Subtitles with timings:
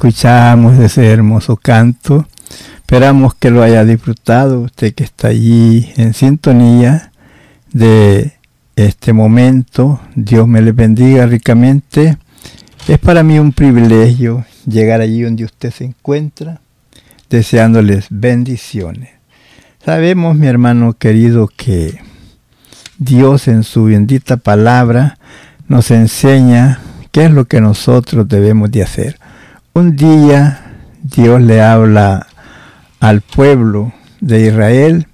[0.00, 2.26] escuchamos ese hermoso canto.
[2.76, 7.12] Esperamos que lo haya disfrutado usted que está allí en sintonía
[7.70, 8.32] de
[8.76, 10.00] este momento.
[10.14, 12.16] Dios me le bendiga ricamente.
[12.88, 16.62] Es para mí un privilegio llegar allí donde usted se encuentra,
[17.28, 19.10] deseándoles bendiciones.
[19.84, 22.00] Sabemos, mi hermano querido, que
[22.96, 25.18] Dios en su bendita palabra
[25.68, 26.80] nos enseña
[27.12, 29.18] qué es lo que nosotros debemos de hacer.
[29.72, 32.26] Un día Dios le habla
[32.98, 35.06] al pueblo de Israel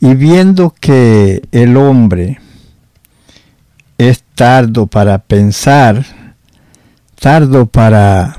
[0.00, 2.38] y viendo que el hombre
[3.96, 6.04] es tardo para pensar,
[7.18, 8.36] tardo para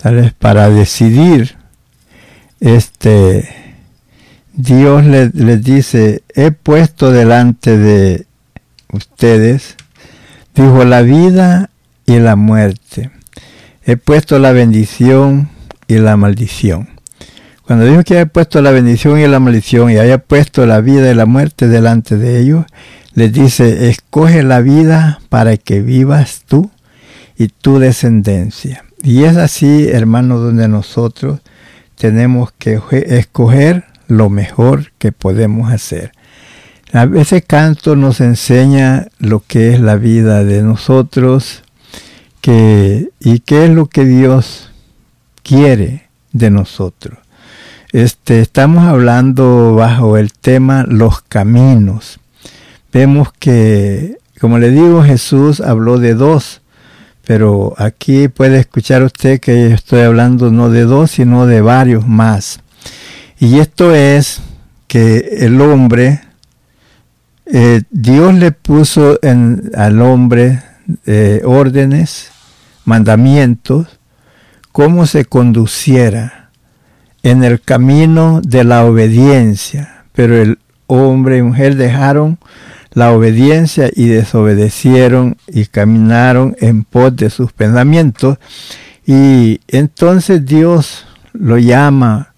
[0.00, 1.58] tal vez para decidir,
[2.58, 3.54] este
[4.54, 8.26] Dios le dice, he puesto delante de
[8.90, 9.76] ustedes,
[10.54, 11.68] dijo, la vida
[12.06, 13.10] y la muerte
[13.84, 15.48] he puesto la bendición
[15.88, 16.88] y la maldición.
[17.66, 21.10] Cuando dijo que había puesto la bendición y la maldición y haya puesto la vida
[21.10, 22.66] y la muerte delante de ellos,
[23.14, 26.70] les dice, escoge la vida para que vivas tú
[27.36, 28.84] y tu descendencia.
[29.02, 31.40] Y es así, hermano, donde nosotros
[31.96, 36.12] tenemos que escoger lo mejor que podemos hacer.
[37.14, 41.62] Ese canto nos enseña lo que es la vida de nosotros,
[42.42, 44.70] que, y qué es lo que Dios
[45.42, 47.18] quiere de nosotros.
[47.92, 52.20] Este, estamos hablando bajo el tema los caminos.
[52.92, 56.60] Vemos que, como le digo, Jesús habló de dos,
[57.24, 62.60] pero aquí puede escuchar usted que estoy hablando no de dos, sino de varios más.
[63.38, 64.40] Y esto es
[64.88, 66.22] que el hombre,
[67.46, 70.62] eh, Dios le puso en, al hombre
[71.06, 72.30] eh, órdenes,
[72.84, 73.86] mandamientos,
[74.72, 76.50] cómo se conduciera
[77.22, 80.04] en el camino de la obediencia.
[80.12, 82.38] Pero el hombre y mujer dejaron
[82.92, 88.38] la obediencia y desobedecieron y caminaron en pos de sus pensamientos.
[89.06, 92.34] Y entonces Dios lo llama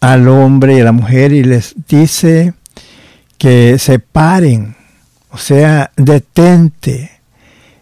[0.00, 2.52] al hombre y a la mujer y les dice
[3.38, 4.76] que se paren,
[5.30, 7.13] o sea, detente,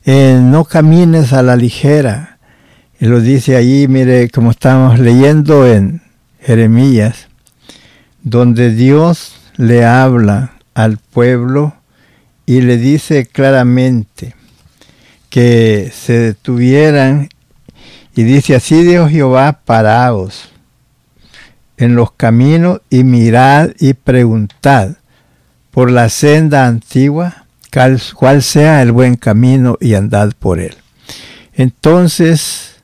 [0.05, 2.39] eh, no camines a la ligera.
[2.99, 6.03] Y lo dice ahí, mire, como estamos leyendo en
[6.41, 7.29] Jeremías,
[8.23, 11.75] donde Dios le habla al pueblo
[12.47, 14.35] y le dice claramente
[15.31, 17.29] que se detuvieran
[18.15, 20.51] y dice así dijo Jehová, paraos
[21.77, 24.97] en los caminos y mirad y preguntad
[25.71, 27.42] por la senda antigua
[28.15, 30.75] cuál sea el buen camino y andad por él.
[31.55, 32.83] Entonces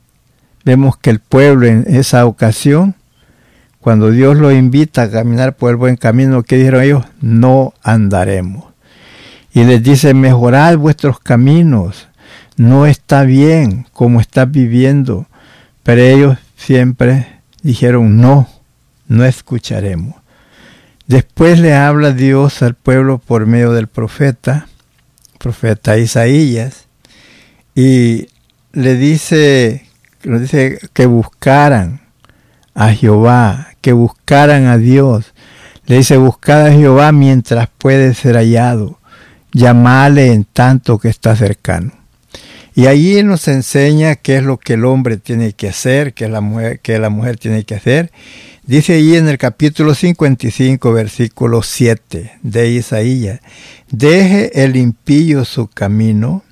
[0.65, 2.95] vemos que el pueblo en esa ocasión,
[3.79, 7.05] cuando Dios lo invita a caminar por el buen camino, ¿qué dijeron ellos?
[7.21, 8.65] No andaremos.
[9.53, 12.07] Y les dice, mejorad vuestros caminos,
[12.57, 15.27] no está bien como estás viviendo.
[15.83, 18.47] Pero ellos siempre dijeron, no,
[19.07, 20.15] no escucharemos.
[21.07, 24.67] Después le habla Dios al pueblo por medio del profeta,
[25.39, 26.85] profeta Isaías,
[27.73, 28.27] y
[28.73, 29.87] le dice,
[30.21, 32.01] le dice que buscaran
[32.75, 35.33] a Jehová, que buscaran a Dios.
[35.85, 38.99] Le dice, buscad a Jehová mientras puede ser hallado,
[39.53, 41.93] llamale en tanto que está cercano.
[42.75, 46.41] Y allí nos enseña qué es lo que el hombre tiene que hacer, qué, la
[46.41, 48.11] mujer, qué la mujer tiene que hacer.
[48.69, 53.39] Dice allí en el capítulo 55, versículo 7 de Isaías,
[53.89, 56.43] deje el impío su camino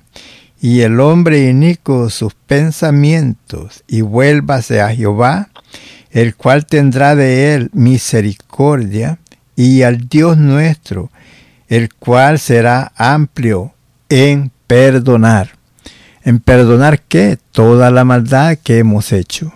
[0.60, 5.50] y el hombre inico sus pensamientos y vuélvase a Jehová,
[6.10, 9.20] el cual tendrá de él misericordia,
[9.54, 11.12] y al Dios nuestro,
[11.68, 13.74] el cual será amplio
[14.08, 15.50] en perdonar.
[16.24, 17.38] ¿En perdonar qué?
[17.52, 19.52] Toda la maldad que hemos hecho.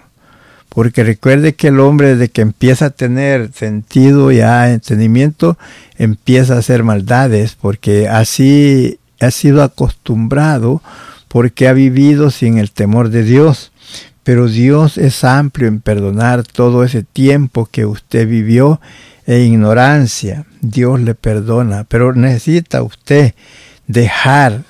[0.75, 5.59] Porque recuerde que el hombre desde que empieza a tener sentido y a entendimiento,
[5.99, 10.81] empieza a hacer maldades, porque así ha sido acostumbrado,
[11.29, 13.71] porque ha vivido sin el temor de Dios.
[14.23, 18.81] Pero Dios es amplio en perdonar todo ese tiempo que usted vivió
[19.27, 20.47] en ignorancia.
[20.63, 23.35] Dios le perdona, pero necesita usted
[23.89, 24.63] dejar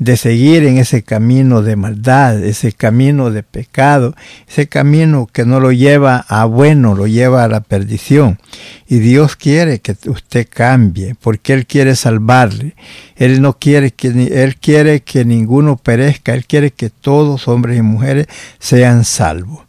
[0.00, 4.16] de seguir en ese camino de maldad, ese camino de pecado,
[4.48, 8.38] ese camino que no lo lleva a bueno, lo lleva a la perdición.
[8.88, 12.74] Y Dios quiere que usted cambie, porque Él quiere salvarle.
[13.14, 17.82] Él no quiere que, Él quiere que ninguno perezca, Él quiere que todos, hombres y
[17.82, 18.26] mujeres,
[18.58, 19.66] sean salvos.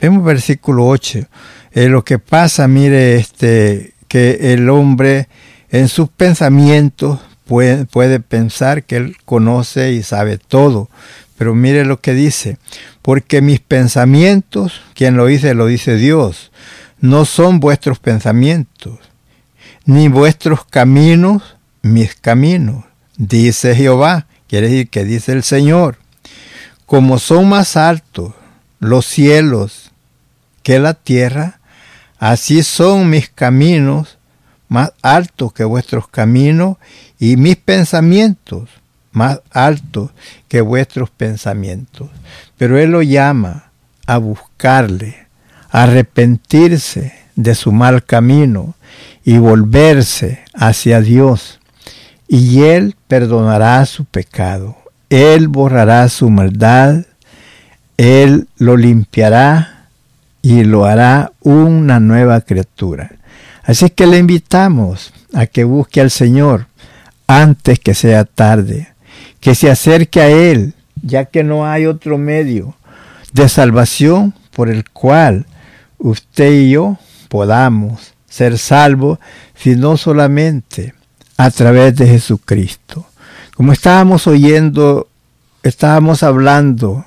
[0.00, 1.28] Vemos versículo 8.
[1.72, 5.28] Eh, lo que pasa, mire, este, que el hombre
[5.68, 10.88] en sus pensamientos puede, pensar que Él conoce y sabe todo.
[11.36, 12.58] Pero mire lo que dice,
[13.02, 16.52] porque mis pensamientos, quien lo dice, lo dice Dios,
[17.00, 18.98] no son vuestros pensamientos,
[19.84, 22.84] ni vuestros caminos, mis caminos,
[23.16, 25.98] dice Jehová, quiere decir que dice el Señor.
[26.86, 28.32] Como son más altos
[28.78, 29.90] los cielos
[30.62, 31.60] que la tierra,
[32.18, 34.18] así son mis caminos
[34.74, 36.78] más altos que vuestros caminos
[37.20, 38.68] y mis pensamientos
[39.12, 40.10] más altos
[40.48, 42.10] que vuestros pensamientos.
[42.58, 43.70] Pero Él lo llama
[44.06, 45.28] a buscarle,
[45.70, 48.74] a arrepentirse de su mal camino
[49.24, 51.60] y volverse hacia Dios.
[52.26, 54.76] Y Él perdonará su pecado,
[55.08, 57.04] Él borrará su maldad,
[57.96, 59.86] Él lo limpiará
[60.42, 63.12] y lo hará una nueva criatura.
[63.64, 66.66] Así que le invitamos a que busque al Señor
[67.26, 68.88] antes que sea tarde,
[69.40, 72.74] que se acerque a Él, ya que no hay otro medio
[73.32, 75.46] de salvación por el cual
[75.98, 79.18] usted y yo podamos ser salvos,
[79.54, 80.94] sino solamente
[81.36, 83.06] a través de Jesucristo.
[83.56, 85.08] Como estábamos oyendo,
[85.62, 87.04] estábamos hablando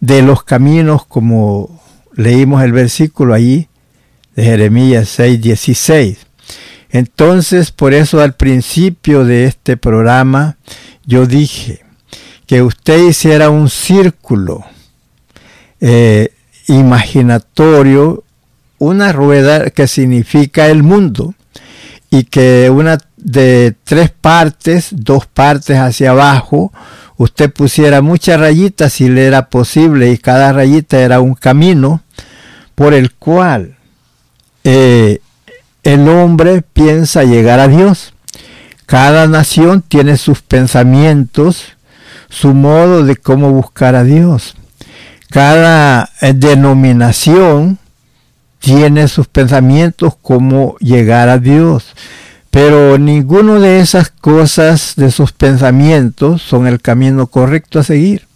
[0.00, 1.80] de los caminos como
[2.14, 3.68] leímos el versículo allí
[4.34, 6.26] de Jeremías 6, 16
[6.92, 10.58] entonces, por eso al principio de este programa,
[11.06, 11.84] yo dije
[12.46, 14.62] que usted hiciera un círculo
[15.80, 16.34] eh,
[16.68, 18.24] imaginatorio,
[18.78, 21.34] una rueda que significa el mundo,
[22.10, 26.74] y que una de tres partes, dos partes hacia abajo,
[27.16, 32.02] usted pusiera muchas rayitas si le era posible, y cada rayita era un camino
[32.74, 33.78] por el cual
[34.64, 35.20] eh,
[35.82, 38.14] el hombre piensa llegar a Dios.
[38.86, 41.64] Cada nación tiene sus pensamientos,
[42.28, 44.54] su modo de cómo buscar a Dios.
[45.30, 47.78] Cada eh, denominación
[48.58, 51.94] tiene sus pensamientos cómo llegar a Dios.
[52.50, 58.26] Pero ninguno de esas cosas, de sus pensamientos, son el camino correcto a seguir.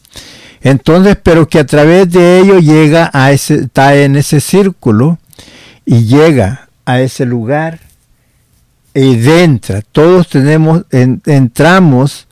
[0.62, 5.18] Entonces, pero que a través de ello llega a ese, está en ese círculo
[5.87, 7.78] y llega a ese lugar
[8.93, 9.83] y entra.
[9.83, 12.26] Todos tenemos, entramos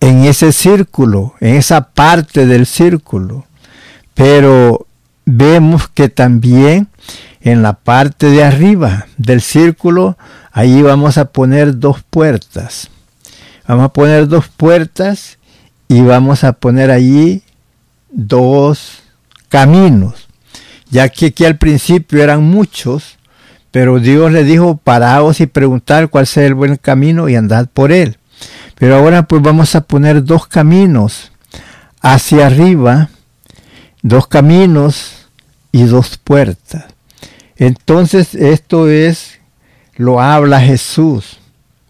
[0.00, 3.46] en ese círculo, en esa parte del círculo.
[4.14, 4.86] Pero
[5.24, 6.88] vemos que también
[7.40, 10.18] en la parte de arriba del círculo,
[10.52, 12.90] ahí vamos a poner dos puertas.
[13.66, 15.38] Vamos a poner dos puertas
[15.88, 17.42] y vamos a poner allí
[18.10, 19.02] dos
[19.48, 20.29] caminos.
[20.90, 23.16] Ya que aquí al principio eran muchos,
[23.70, 27.92] pero Dios le dijo, paraos y preguntar cuál sea el buen camino y andad por
[27.92, 28.18] él.
[28.76, 31.30] Pero ahora pues vamos a poner dos caminos
[32.00, 33.10] hacia arriba,
[34.02, 35.28] dos caminos
[35.70, 36.86] y dos puertas.
[37.56, 39.38] Entonces esto es,
[39.96, 41.38] lo habla Jesús.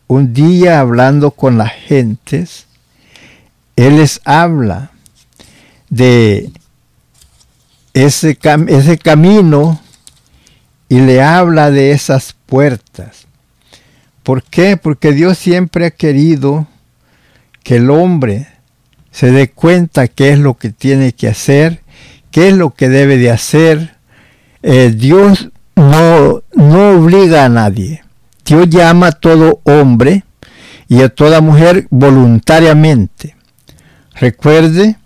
[0.08, 2.66] Un día hablando con las gentes,
[3.76, 4.90] Él les habla
[5.88, 6.50] de
[7.94, 9.80] ese, ese camino
[10.88, 13.26] y le habla de esas puertas.
[14.22, 14.76] ¿Por qué?
[14.76, 16.66] Porque Dios siempre ha querido
[17.62, 18.48] que el hombre
[19.10, 21.82] se dé cuenta qué es lo que tiene que hacer,
[22.30, 23.96] qué es lo que debe de hacer.
[24.62, 28.02] Eh, Dios no, no obliga a nadie.
[28.44, 30.24] Dios llama a todo hombre
[30.88, 33.36] y a toda mujer voluntariamente.
[34.14, 34.96] Recuerde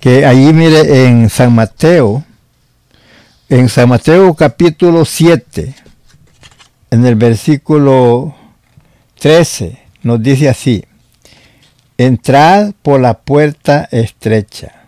[0.00, 2.24] que ahí mire en San Mateo,
[3.48, 5.74] en San Mateo capítulo 7,
[6.90, 8.34] en el versículo
[9.18, 10.84] 13, nos dice así,
[11.96, 14.86] entrad por la puerta estrecha,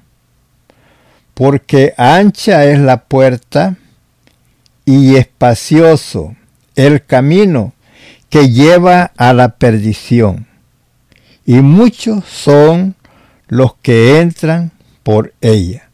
[1.35, 3.77] porque ancha es la puerta
[4.85, 6.37] y espacioso
[6.77, 7.73] el camino
[8.29, 10.47] que lleva a la perdición,
[11.45, 12.95] y muchos son
[13.49, 14.71] los que entran
[15.11, 15.89] por ella.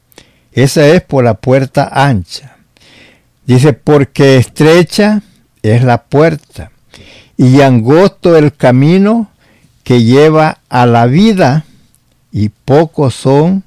[0.53, 2.55] Esa es por la puerta ancha.
[3.47, 5.23] Dice, porque estrecha
[5.63, 6.71] es la puerta
[7.39, 9.31] y angosto el camino
[9.85, 11.65] que lleva a la vida
[12.31, 13.65] y pocos son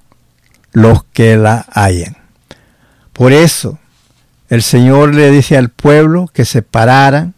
[0.72, 2.16] los que la hallan.
[3.12, 3.80] Por eso
[4.50, 7.34] el Señor le dice al pueblo que se pararan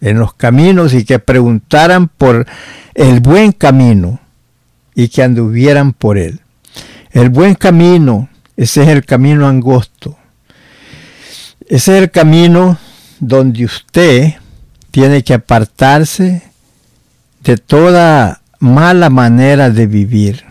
[0.00, 2.46] en los caminos y que preguntaran por
[2.94, 4.20] el buen camino
[4.94, 6.42] y que anduvieran por él.
[7.12, 10.16] El buen camino, ese es el camino angosto.
[11.68, 12.78] Ese es el camino
[13.20, 14.34] donde usted
[14.90, 16.42] tiene que apartarse
[17.44, 20.44] de toda mala manera de vivir,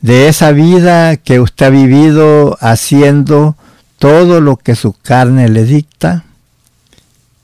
[0.00, 3.56] de esa vida que usted ha vivido haciendo
[3.98, 6.24] todo lo que su carne le dicta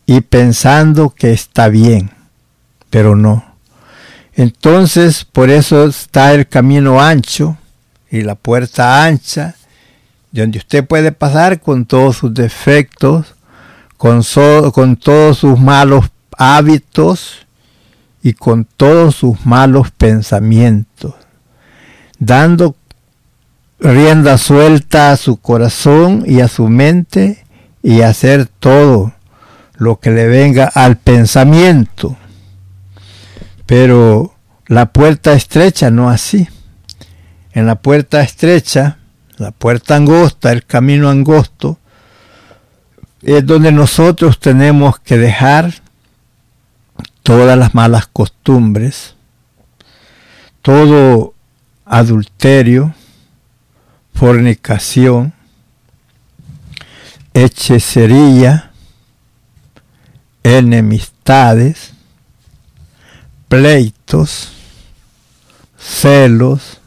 [0.07, 2.11] y pensando que está bien,
[2.89, 3.45] pero no.
[4.35, 7.59] Entonces, por eso está el camino ancho
[8.11, 9.55] y la puerta ancha
[10.33, 13.35] donde usted puede pasar con todos sus defectos,
[13.97, 14.23] con,
[14.73, 17.47] con todos sus malos hábitos
[18.23, 21.15] y con todos sus malos pensamientos,
[22.19, 22.77] dando
[23.79, 27.45] rienda suelta a su corazón y a su mente
[27.83, 29.15] y hacer todo
[29.77, 32.17] lo que le venga al pensamiento.
[33.67, 34.35] Pero
[34.67, 36.49] la puerta estrecha no así.
[37.57, 38.99] En la puerta estrecha
[39.39, 41.79] la puerta angosta, el camino angosto,
[43.23, 45.73] es donde nosotros tenemos que dejar
[47.23, 49.15] todas las malas costumbres,
[50.61, 51.33] todo
[51.87, 52.95] adulterio,
[54.13, 55.33] fornicación,
[57.33, 58.71] hechicería,
[60.43, 61.95] enemistades,
[63.49, 64.51] pleitos,
[65.79, 66.81] celos,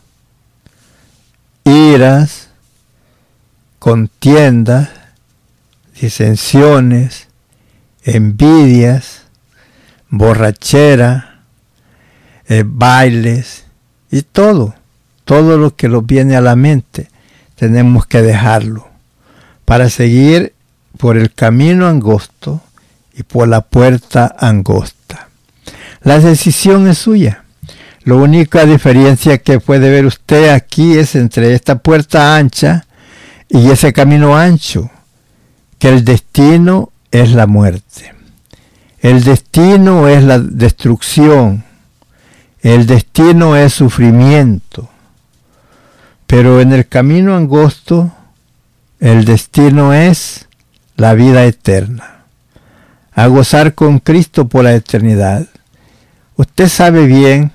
[1.69, 2.49] iras,
[3.77, 4.89] contiendas,
[5.99, 7.27] disensiones,
[8.03, 9.23] envidias,
[10.09, 11.41] borrachera,
[12.47, 13.65] eh, bailes
[14.11, 14.75] y todo,
[15.23, 17.09] todo lo que nos viene a la mente,
[17.55, 18.87] tenemos que dejarlo
[19.65, 20.53] para seguir
[20.97, 22.61] por el camino angosto
[23.13, 25.29] y por la puerta angosta.
[26.01, 27.43] La decisión es suya.
[28.09, 32.87] La única diferencia que puede ver usted aquí es entre esta puerta ancha
[33.47, 34.89] y ese camino ancho,
[35.77, 38.15] que el destino es la muerte.
[38.99, 41.63] El destino es la destrucción.
[42.63, 44.89] El destino es sufrimiento.
[46.25, 48.11] Pero en el camino angosto,
[48.99, 50.47] el destino es
[50.95, 52.23] la vida eterna.
[53.11, 55.45] A gozar con Cristo por la eternidad.
[56.37, 57.51] Usted sabe bien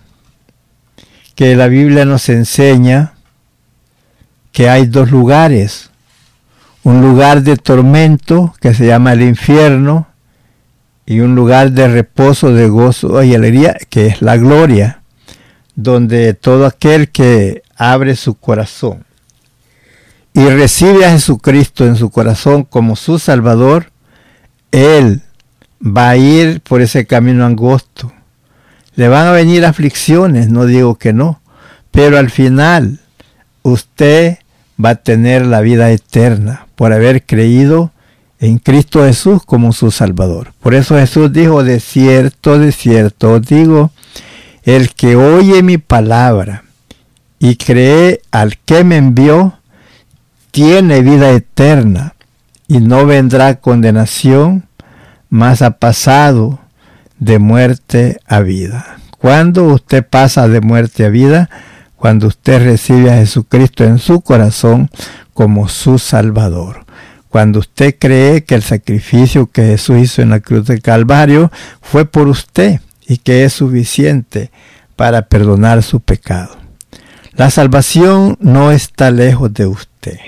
[1.34, 3.14] que la Biblia nos enseña
[4.52, 5.90] que hay dos lugares.
[6.82, 10.06] Un lugar de tormento que se llama el infierno
[11.06, 15.02] y un lugar de reposo, de gozo y alegría, que es la gloria,
[15.74, 19.04] donde todo aquel que abre su corazón
[20.34, 23.92] y recibe a Jesucristo en su corazón como su Salvador,
[24.72, 25.22] Él
[25.80, 28.12] va a ir por ese camino angosto.
[28.96, 31.40] Le van a venir aflicciones, no digo que no,
[31.90, 33.00] pero al final
[33.62, 34.38] usted
[34.82, 37.92] va a tener la vida eterna por haber creído
[38.40, 40.52] en Cristo Jesús como su Salvador.
[40.60, 43.90] Por eso Jesús dijo, de cierto, de cierto, digo,
[44.64, 46.64] el que oye mi palabra
[47.38, 49.58] y cree al que me envió,
[50.50, 52.14] tiene vida eterna
[52.68, 54.64] y no vendrá condenación,
[55.28, 56.60] mas ha pasado
[57.18, 58.98] de muerte a vida.
[59.18, 61.50] Cuando usted pasa de muerte a vida,
[61.96, 64.90] cuando usted recibe a Jesucristo en su corazón
[65.32, 66.84] como su Salvador.
[67.28, 72.04] Cuando usted cree que el sacrificio que Jesús hizo en la cruz del Calvario fue
[72.04, 74.50] por usted y que es suficiente
[74.96, 76.56] para perdonar su pecado.
[77.32, 80.18] La salvación no está lejos de usted.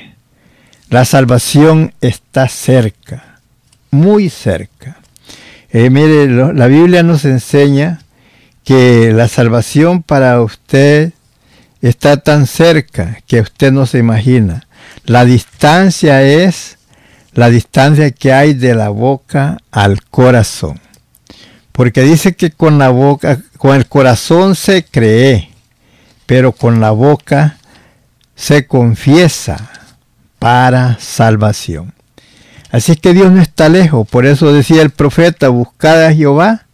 [0.89, 3.41] La salvación está cerca,
[3.91, 4.96] muy cerca.
[5.79, 8.01] Eh, mire, la Biblia nos enseña
[8.65, 11.13] que la salvación para usted
[11.83, 14.67] está tan cerca que usted no se imagina.
[15.05, 16.79] La distancia es
[17.35, 20.81] la distancia que hay de la boca al corazón.
[21.73, 25.51] Porque dice que con la boca, con el corazón se cree,
[26.25, 27.59] pero con la boca
[28.35, 29.71] se confiesa
[30.39, 31.96] para salvación.
[32.77, 36.67] Así que Dios no está lejos, por eso decía el profeta, buscad a Jehová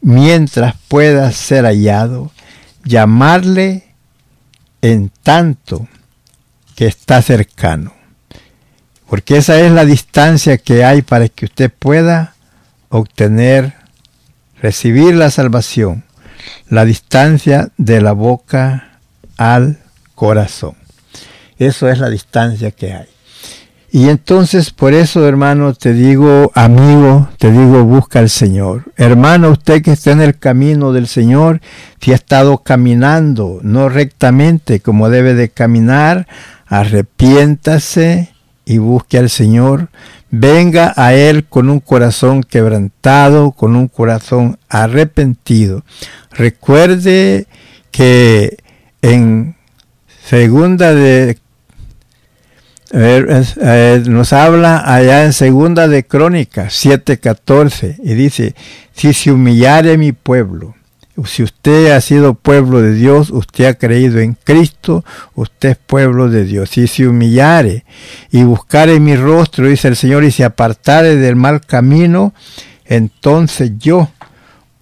[0.00, 2.30] mientras pueda ser hallado,
[2.84, 3.82] llamarle
[4.80, 5.88] en tanto
[6.76, 7.92] que está cercano.
[9.08, 12.36] Porque esa es la distancia que hay para que usted pueda
[12.88, 13.74] obtener,
[14.62, 16.04] recibir la salvación,
[16.68, 19.00] la distancia de la boca
[19.36, 19.80] al
[20.14, 20.76] corazón.
[21.58, 23.13] Eso es la distancia que hay.
[23.94, 28.82] Y entonces por eso, hermano, te digo, amigo, te digo, busca al Señor.
[28.96, 31.60] Hermano, usted que está en el camino del Señor,
[32.00, 36.26] si ha estado caminando no rectamente como debe de caminar,
[36.66, 39.90] arrepiéntase y busque al Señor.
[40.28, 45.84] Venga a Él con un corazón quebrantado, con un corazón arrepentido.
[46.32, 47.46] Recuerde
[47.92, 48.56] que
[49.02, 49.54] en
[50.24, 51.38] segunda de
[52.94, 58.54] nos habla allá en segunda de Crónicas 7:14 y dice,
[58.92, 60.74] si se humillare mi pueblo,
[61.24, 65.04] si usted ha sido pueblo de Dios, usted ha creído en Cristo,
[65.34, 66.70] usted es pueblo de Dios.
[66.70, 67.84] Si se humillare
[68.32, 72.34] y buscare mi rostro, dice el Señor, y se apartare del mal camino,
[72.84, 74.10] entonces yo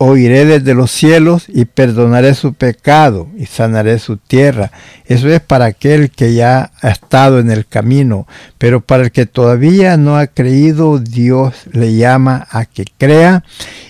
[0.05, 4.73] oiré desde los cielos y perdonaré su pecado y sanaré su tierra.
[5.07, 8.27] Eso es para aquel que ya ha estado en el camino,
[8.59, 13.45] pero para el que todavía no ha creído, Dios le llama a que crea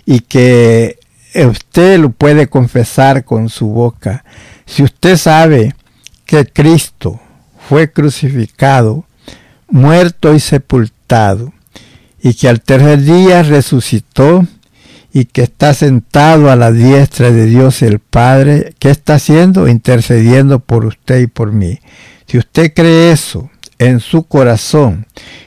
[0.05, 0.99] y que
[1.35, 4.25] usted lo puede confesar con su boca.
[4.67, 5.75] Si usted sabe
[6.27, 7.21] que Cristo
[7.69, 9.07] fue crucificado,
[9.71, 11.55] muerto y sepultado,
[12.23, 14.47] y que al tercer día resucitó,
[15.13, 19.69] y que está sentado a la diestra de Dios el Padre, ¿qué está haciendo?
[19.69, 21.81] Intercediendo por usted y por mí.
[22.27, 25.07] Si usted cree eso en su corazón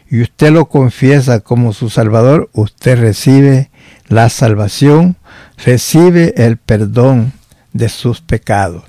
[0.09, 3.71] y usted lo confiesa como su Salvador, usted recibe
[4.07, 5.15] la salvación,
[5.63, 7.33] recibe el perdón
[7.73, 8.83] de sus pecados.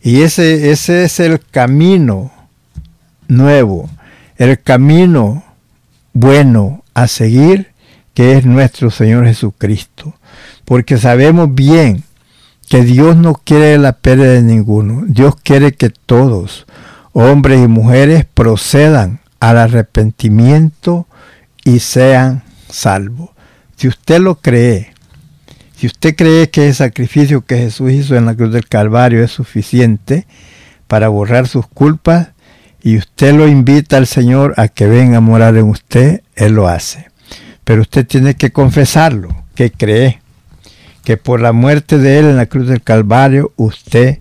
[0.00, 2.32] Y ese, ese es el camino
[3.28, 3.90] nuevo,
[4.38, 5.44] el camino
[6.14, 7.75] bueno a seguir
[8.16, 10.14] que es nuestro Señor Jesucristo.
[10.64, 12.02] Porque sabemos bien
[12.66, 15.04] que Dios no quiere la pérdida de ninguno.
[15.06, 16.64] Dios quiere que todos,
[17.12, 21.06] hombres y mujeres, procedan al arrepentimiento
[21.62, 23.28] y sean salvos.
[23.76, 24.94] Si usted lo cree,
[25.76, 29.30] si usted cree que el sacrificio que Jesús hizo en la cruz del Calvario es
[29.30, 30.26] suficiente
[30.86, 32.28] para borrar sus culpas,
[32.82, 36.66] y usted lo invita al Señor a que venga a morar en usted, Él lo
[36.66, 37.08] hace.
[37.66, 40.20] Pero usted tiene que confesarlo, que cree
[41.02, 44.20] que por la muerte de Él en la cruz del Calvario usted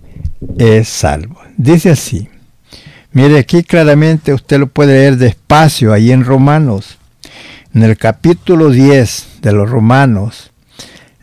[0.57, 1.39] es salvo.
[1.55, 2.27] Dice así.
[3.11, 6.97] Mire aquí claramente usted lo puede leer despacio ahí en Romanos,
[7.75, 10.49] en el capítulo 10 de los Romanos,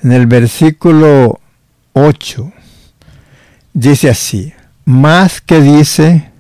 [0.05, 1.41] en el versículo
[1.95, 2.53] 8,
[3.75, 4.53] dice así,
[4.85, 6.31] más que dice,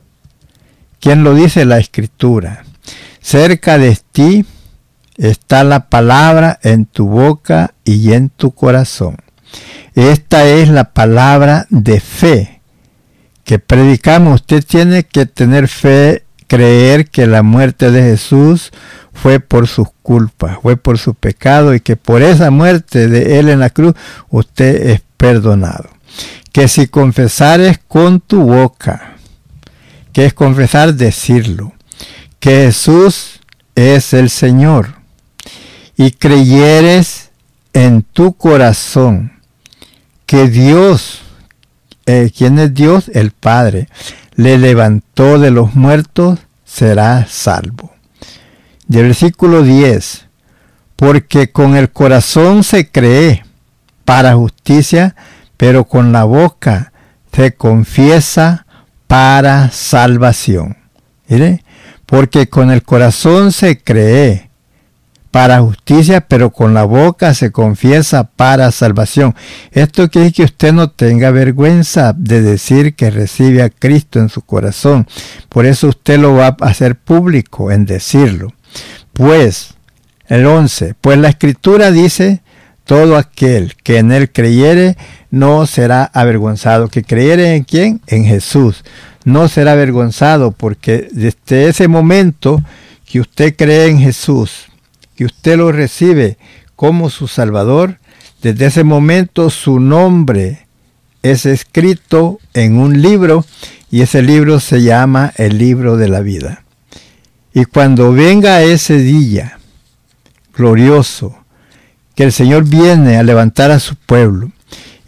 [1.00, 1.64] ¿quién lo dice?
[1.64, 2.64] La escritura,
[3.20, 4.46] cerca de ti
[5.16, 9.16] está la palabra en tu boca y en tu corazón.
[9.94, 12.62] Esta es la palabra de fe
[13.44, 14.40] que predicamos.
[14.40, 18.70] Usted tiene que tener fe, creer que la muerte de Jesús
[19.12, 23.48] fue por sus culpas, fue por su pecado y que por esa muerte de Él
[23.48, 23.94] en la cruz
[24.30, 25.90] usted es perdonado.
[26.52, 29.16] Que si confesares con tu boca,
[30.12, 31.72] que es confesar, decirlo,
[32.38, 33.40] que Jesús
[33.74, 35.01] es el Señor,
[35.96, 37.30] y creyeres
[37.72, 39.32] en tu corazón
[40.26, 41.20] que Dios,
[42.06, 43.10] eh, ¿quién es Dios?
[43.14, 43.88] El Padre,
[44.34, 47.92] le levantó de los muertos, será salvo.
[48.88, 50.26] Y el versículo 10,
[50.96, 53.44] porque con el corazón se cree
[54.04, 55.14] para justicia,
[55.56, 56.92] pero con la boca
[57.34, 58.66] se confiesa
[59.06, 60.76] para salvación.
[61.28, 61.64] ¿Mire?
[62.06, 64.50] Porque con el corazón se cree
[65.32, 69.34] para justicia, pero con la boca se confiesa para salvación.
[69.72, 74.42] Esto quiere que usted no tenga vergüenza de decir que recibe a Cristo en su
[74.42, 75.08] corazón.
[75.48, 78.52] Por eso usted lo va a hacer público en decirlo.
[79.14, 79.74] Pues,
[80.26, 82.42] el 11, pues la escritura dice,
[82.84, 84.98] todo aquel que en él creyere
[85.30, 86.88] no será avergonzado.
[86.88, 88.02] ¿Que creyere en quién?
[88.06, 88.84] En Jesús.
[89.24, 92.60] No será avergonzado porque desde ese momento
[93.06, 94.66] que usted cree en Jesús,
[95.22, 96.36] que usted lo recibe
[96.74, 98.00] como su Salvador,
[98.42, 100.66] desde ese momento su nombre
[101.22, 103.44] es escrito en un libro
[103.88, 106.64] y ese libro se llama el libro de la vida.
[107.54, 109.60] Y cuando venga ese día
[110.56, 111.36] glorioso,
[112.16, 114.50] que el Señor viene a levantar a su pueblo,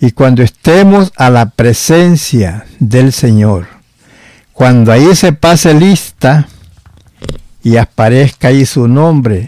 [0.00, 3.66] y cuando estemos a la presencia del Señor,
[4.52, 6.46] cuando ahí se pase lista
[7.64, 9.46] y aparezca ahí su nombre,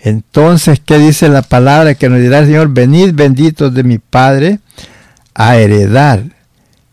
[0.00, 2.68] entonces, ¿qué dice la palabra que nos dirá el Señor?
[2.68, 4.60] Venid benditos de mi Padre
[5.34, 6.22] a heredar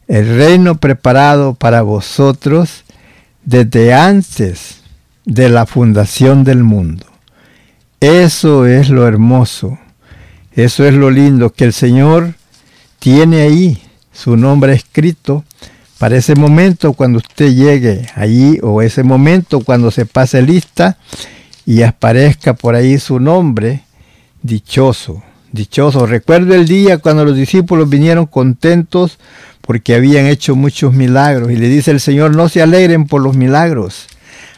[0.07, 2.83] el reino preparado para vosotros
[3.43, 4.81] desde antes
[5.25, 7.05] de la fundación del mundo.
[7.99, 9.79] Eso es lo hermoso,
[10.53, 12.33] eso es lo lindo, que el Señor
[12.99, 15.43] tiene ahí su nombre escrito
[15.97, 20.97] para ese momento cuando usted llegue allí o ese momento cuando se pase lista
[21.65, 23.81] y aparezca por ahí su nombre,
[24.41, 26.05] dichoso, dichoso.
[26.05, 29.17] Recuerdo el día cuando los discípulos vinieron contentos
[29.61, 33.35] porque habían hecho muchos milagros y le dice el Señor, no se alegren por los
[33.35, 34.07] milagros,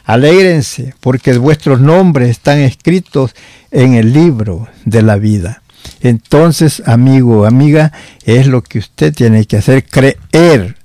[0.04, 3.34] alégrense porque vuestros nombres están escritos
[3.70, 5.62] en el libro de la vida.
[6.00, 7.92] Entonces, amigo, amiga,
[8.24, 10.76] es lo que usted tiene que hacer, creer.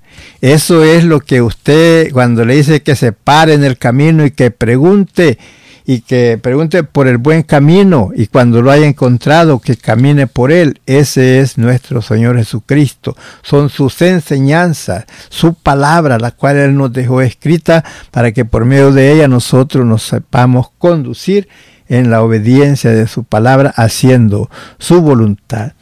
[0.41, 4.31] Eso es lo que usted, cuando le dice que se pare en el camino y
[4.31, 5.37] que pregunte,
[5.85, 10.51] y que pregunte por el buen camino y cuando lo haya encontrado que camine por
[10.51, 10.79] él.
[10.85, 13.17] Ese es nuestro Señor Jesucristo.
[13.41, 18.91] Son sus enseñanzas, su palabra, la cual Él nos dejó escrita para que por medio
[18.91, 21.49] de ella nosotros nos sepamos conducir
[21.89, 25.73] en la obediencia de su palabra, haciendo su voluntad.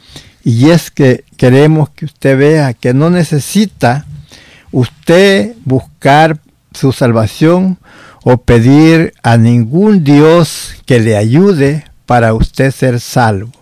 [0.44, 4.04] Y es que queremos que usted vea que no necesita
[4.72, 6.38] usted buscar
[6.72, 7.78] su salvación
[8.24, 13.52] o pedir a ningún Dios que le ayude para usted ser salvo.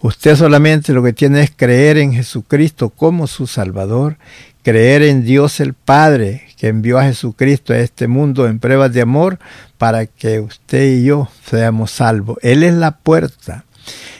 [0.00, 4.18] Usted solamente lo que tiene es creer en Jesucristo como su Salvador,
[4.62, 9.00] creer en Dios el Padre que envió a Jesucristo a este mundo en pruebas de
[9.00, 9.38] amor
[9.78, 12.38] para que usted y yo seamos salvos.
[12.42, 13.64] Él es la puerta,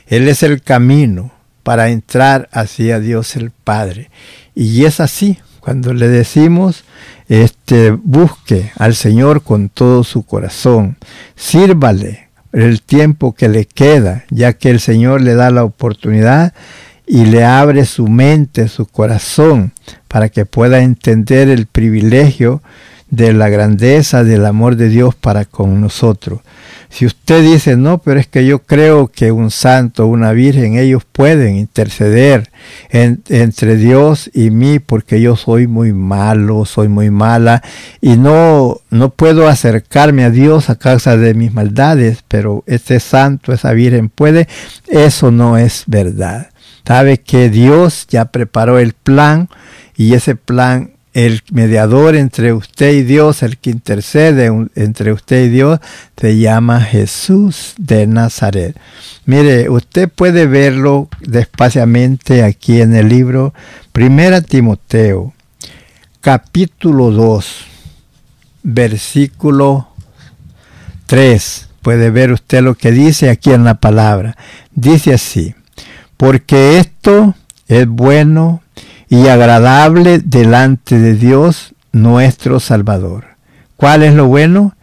[0.06, 4.10] Él es el camino para entrar hacia Dios el Padre.
[4.54, 6.84] Y es así, cuando le decimos,
[7.28, 10.96] este, busque al Señor con todo su corazón,
[11.36, 16.54] sírvale el tiempo que le queda, ya que el Señor le da la oportunidad
[17.06, 19.72] y le abre su mente, su corazón,
[20.08, 22.62] para que pueda entender el privilegio
[23.10, 26.40] de la grandeza del amor de Dios para con nosotros.
[26.94, 31.02] Si usted dice, no, pero es que yo creo que un santo, una virgen, ellos
[31.04, 32.52] pueden interceder
[32.88, 37.64] entre Dios y mí porque yo soy muy malo, soy muy mala
[38.00, 43.52] y no, no puedo acercarme a Dios a causa de mis maldades, pero este santo,
[43.52, 44.46] esa virgen puede,
[44.86, 46.50] eso no es verdad.
[46.86, 49.48] Sabe que Dios ya preparó el plan
[49.96, 55.48] y ese plan el mediador entre usted y Dios, el que intercede entre usted y
[55.48, 55.78] Dios,
[56.16, 58.76] se llama Jesús de Nazaret.
[59.24, 63.54] Mire, usted puede verlo despaciamente aquí en el libro
[63.92, 65.32] Primera Timoteo,
[66.20, 67.64] capítulo 2,
[68.64, 69.88] versículo
[71.06, 71.68] 3.
[71.80, 74.36] puede ver usted lo que dice aquí en la palabra.
[74.72, 75.54] Dice así,
[76.16, 77.36] porque esto
[77.68, 78.63] es bueno
[79.08, 83.26] y agradable delante de Dios nuestro Salvador.
[83.76, 84.74] ¿Cuál es lo bueno?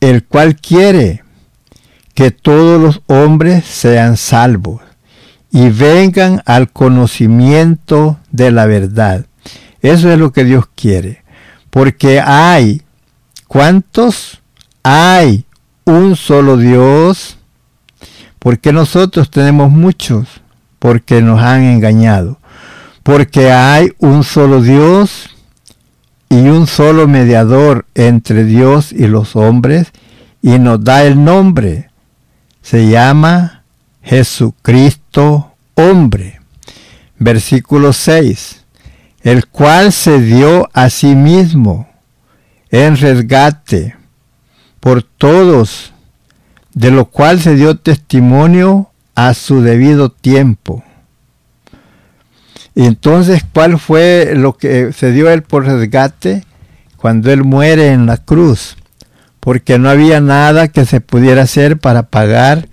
[0.00, 1.22] El cual quiere
[2.14, 4.82] que todos los hombres sean salvos
[5.50, 9.26] y vengan al conocimiento de la verdad.
[9.82, 11.22] Eso es lo que Dios quiere.
[11.70, 12.82] Porque hay,
[13.48, 14.40] ¿cuántos?
[14.82, 15.44] Hay
[15.84, 17.38] un solo Dios.
[18.38, 20.28] Porque nosotros tenemos muchos.
[20.78, 22.38] Porque nos han engañado.
[23.02, 25.30] Porque hay un solo Dios
[26.28, 29.88] y un solo mediador entre Dios y los hombres.
[30.40, 31.90] Y nos da el nombre.
[32.62, 33.64] Se llama
[34.02, 36.40] Jesucristo hombre.
[37.18, 38.62] Versículo 6
[39.22, 41.88] el cual se dio a sí mismo
[42.70, 43.96] en resgate
[44.80, 45.92] por todos,
[46.74, 50.82] de lo cual se dio testimonio a su debido tiempo.
[52.74, 56.44] Y entonces, ¿cuál fue lo que se dio él por resgate?
[56.96, 58.76] Cuando él muere en la cruz,
[59.40, 62.68] porque no había nada que se pudiera hacer para pagar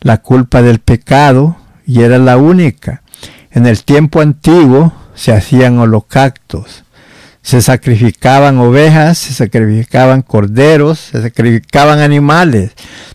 [0.00, 1.56] la culpa del pecado,
[1.86, 3.02] y era la única.
[3.50, 6.84] En el tiempo antiguo, se hacían holocaustos,
[7.42, 12.72] se sacrificaban ovejas, se sacrificaban corderos, se sacrificaban animales,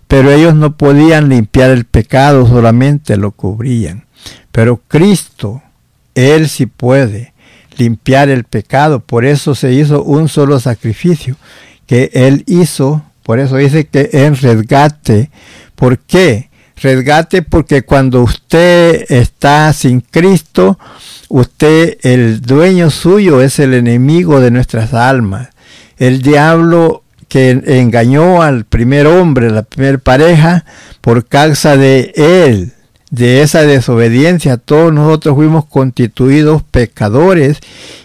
[0.07, 4.05] pero ellos no podían limpiar el pecado, solamente lo cubrían.
[4.51, 5.61] Pero Cristo,
[6.17, 7.33] Él sí puede
[7.77, 11.35] limpiar el pecado, por eso se hizo un solo sacrificio
[11.85, 15.29] que Él hizo, por eso dice que en resgate.
[15.75, 16.49] ¿Por qué?
[16.81, 20.77] Resgate porque cuando usted está sin Cristo,
[21.29, 25.49] Usted, el dueño suyo, es el enemigo de nuestras almas.
[25.97, 30.63] El diablo que engañó al primer hombre, la primera pareja,
[31.01, 32.71] por causa de él,
[33.09, 37.59] de esa desobediencia, todos nosotros fuimos constituidos pecadores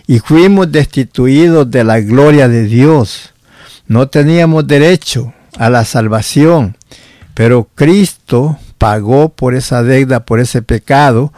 [0.07, 3.33] y fuimos destituidos de la gloria de Dios.
[3.87, 6.77] No teníamos derecho a la salvación,
[7.35, 11.33] pero Cristo pagó por esa deuda, por ese pecado,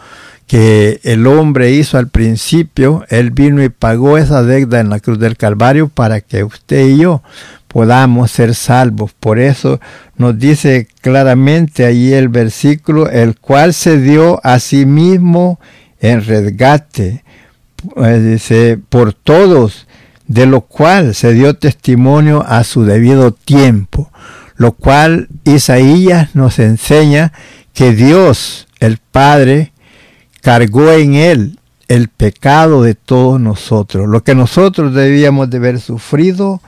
[0.46, 5.18] que el hombre hizo al principio, Él vino y pagó esa deuda en la cruz
[5.18, 7.22] del Calvario para que usted y yo
[7.74, 9.14] podamos ser salvos.
[9.18, 9.80] Por eso
[10.16, 15.58] nos dice claramente ahí el versículo, el cual se dio a sí mismo
[15.98, 17.24] en resgate,
[17.92, 19.88] pues dice, por todos,
[20.28, 24.08] de lo cual se dio testimonio a su debido tiempo,
[24.54, 27.32] lo cual Isaías nos enseña
[27.72, 29.72] que Dios, el Padre,
[30.42, 31.58] cargó en él
[31.88, 34.08] el pecado de todos nosotros.
[34.08, 36.62] Lo que nosotros debíamos de haber sufrido,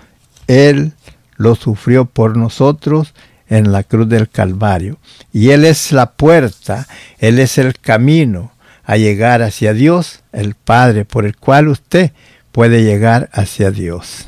[0.47, 0.93] él
[1.37, 3.15] lo sufrió por nosotros
[3.49, 4.99] en la cruz del Calvario.
[5.33, 6.87] Y Él es la puerta,
[7.19, 8.53] Él es el camino
[8.85, 12.13] a llegar hacia Dios, el Padre, por el cual usted
[12.53, 14.27] puede llegar hacia Dios.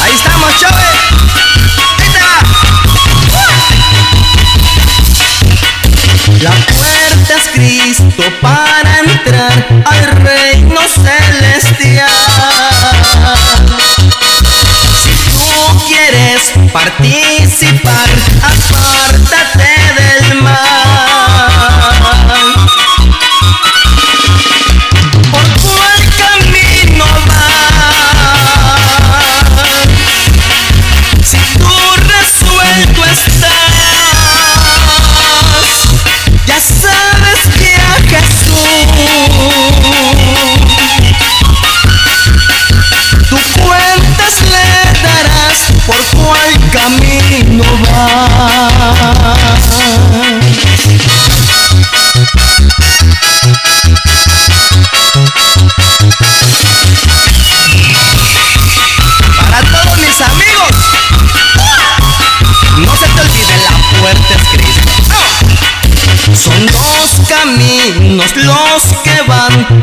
[0.00, 0.98] Ahí estamos, Chove.
[16.72, 18.08] Participar,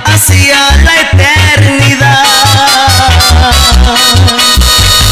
[0.05, 2.23] hacia la eternidad.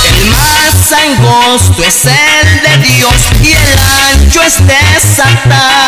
[0.04, 3.80] El más angosto es el de Dios y el
[4.12, 4.78] ancho es de
[5.15, 5.83] Satán.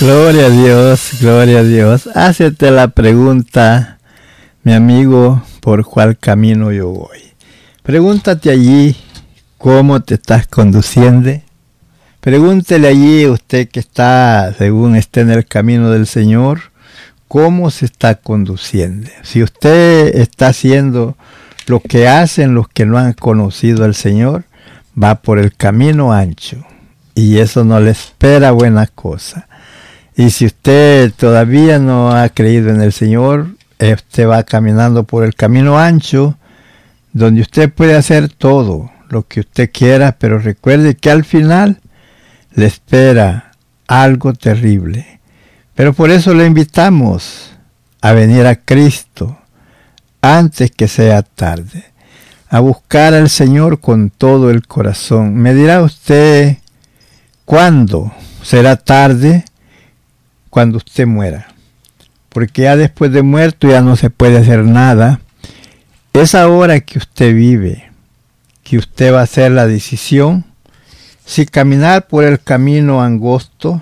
[0.00, 2.08] Gloria a Dios, gloria a Dios.
[2.14, 3.98] Hácete la pregunta,
[4.62, 7.18] mi amigo, por cuál camino yo voy.
[7.82, 8.94] Pregúntate allí
[9.56, 11.32] cómo te estás conduciendo.
[12.20, 16.60] Pregúntele allí usted que está, según esté en el camino del Señor,
[17.26, 19.10] cómo se está conduciendo.
[19.24, 21.16] Si usted está haciendo
[21.66, 24.44] lo que hacen los que no han conocido al Señor,
[25.00, 26.64] va por el camino ancho.
[27.16, 29.47] Y eso no le espera buena cosa.
[30.18, 35.36] Y si usted todavía no ha creído en el Señor, usted va caminando por el
[35.36, 36.36] camino ancho,
[37.12, 41.80] donde usted puede hacer todo lo que usted quiera, pero recuerde que al final
[42.52, 43.52] le espera
[43.86, 45.20] algo terrible.
[45.76, 47.52] Pero por eso le invitamos
[48.00, 49.38] a venir a Cristo
[50.20, 51.84] antes que sea tarde,
[52.48, 55.36] a buscar al Señor con todo el corazón.
[55.36, 56.56] Me dirá usted,
[57.44, 59.44] ¿cuándo será tarde?
[60.58, 61.46] Cuando usted muera.
[62.30, 65.20] Porque ya después de muerto ya no se puede hacer nada.
[66.12, 67.92] Es ahora que usted vive,
[68.64, 70.44] que usted va a hacer la decisión
[71.24, 73.80] si caminar por el camino angosto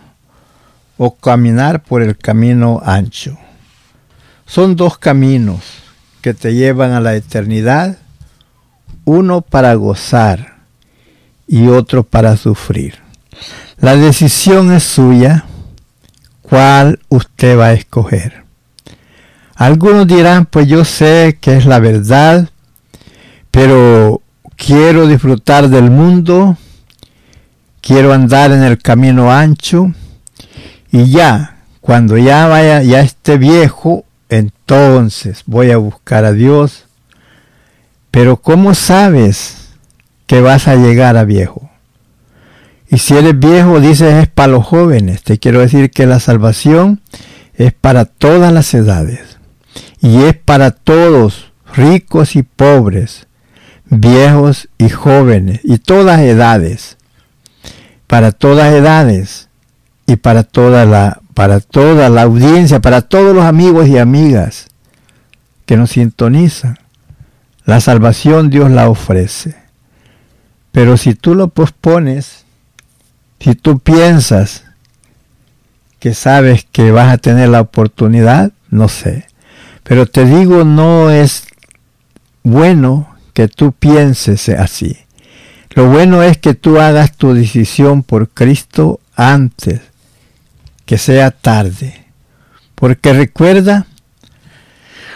[0.99, 3.39] o caminar por el camino ancho.
[4.45, 5.63] Son dos caminos
[6.21, 7.97] que te llevan a la eternidad,
[9.07, 10.59] uno para gozar
[11.47, 12.97] y otro para sufrir.
[13.79, 15.47] La decisión es suya
[16.49, 18.45] cuál usted va a escoger.
[19.55, 22.51] Algunos dirán, pues yo sé que es la verdad,
[23.51, 24.21] pero
[24.55, 26.57] quiero disfrutar del mundo,
[27.81, 29.93] quiero andar en el camino ancho
[30.93, 36.85] y ya, cuando ya vaya, ya esté viejo, entonces voy a buscar a Dios.
[38.11, 39.71] Pero ¿cómo sabes
[40.27, 41.66] que vas a llegar a viejo?
[42.97, 45.23] Y si eres viejo, dices es para los jóvenes.
[45.23, 47.03] Te quiero decir que la salvación
[47.53, 49.37] es para todas las edades.
[50.01, 53.27] Y es para todos, ricos y pobres,
[53.85, 56.97] viejos y jóvenes, y todas edades.
[58.07, 59.51] Para todas edades
[60.07, 64.69] y para toda la, para toda la audiencia, para todos los amigos y amigas
[65.67, 66.79] que nos sintonizan.
[67.67, 69.55] La salvación Dios la ofrece.
[70.73, 72.46] Pero si tú lo pospones,
[73.41, 74.65] si tú piensas
[75.99, 79.27] que sabes que vas a tener la oportunidad, no sé.
[79.83, 81.47] Pero te digo, no es
[82.43, 84.97] bueno que tú pienses así.
[85.71, 89.81] Lo bueno es que tú hagas tu decisión por Cristo antes
[90.87, 92.07] que sea tarde.
[92.75, 93.87] Porque recuerda,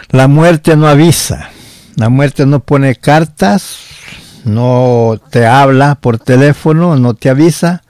[0.09, 1.49] la muerte no avisa,
[1.95, 3.77] la muerte no pone cartas,
[4.43, 7.83] no te habla por teléfono, no te avisa,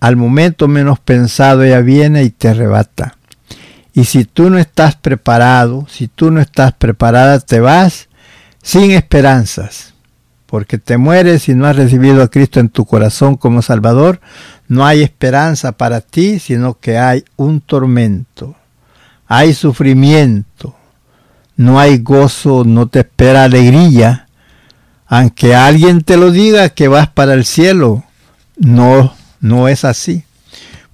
[0.00, 3.16] al momento menos pensado ella viene y te arrebata.
[3.92, 8.08] Y si tú no estás preparado, si tú no estás preparada, te vas
[8.62, 9.94] sin esperanzas.
[10.46, 14.20] Porque te mueres y no has recibido a Cristo en tu corazón como Salvador.
[14.68, 18.54] No hay esperanza para ti, sino que hay un tormento.
[19.26, 20.76] Hay sufrimiento.
[21.56, 24.28] No hay gozo, no te espera alegría.
[25.08, 28.04] Aunque alguien te lo diga que vas para el cielo,
[28.58, 30.24] no no es así.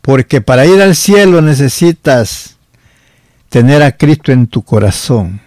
[0.00, 2.56] Porque para ir al cielo necesitas
[3.48, 5.40] tener a Cristo en tu corazón.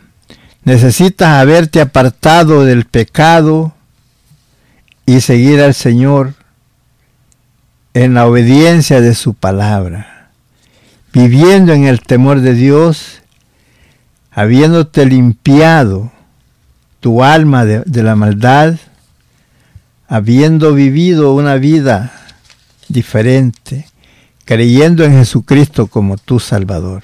[0.63, 3.73] Necesitas haberte apartado del pecado
[5.05, 6.33] y seguir al Señor
[7.93, 10.29] en la obediencia de su palabra,
[11.13, 13.21] viviendo en el temor de Dios,
[14.31, 16.11] habiéndote limpiado
[16.99, 18.75] tu alma de, de la maldad,
[20.07, 22.13] habiendo vivido una vida
[22.89, 23.87] diferente,
[24.45, 27.03] creyendo en Jesucristo como tu Salvador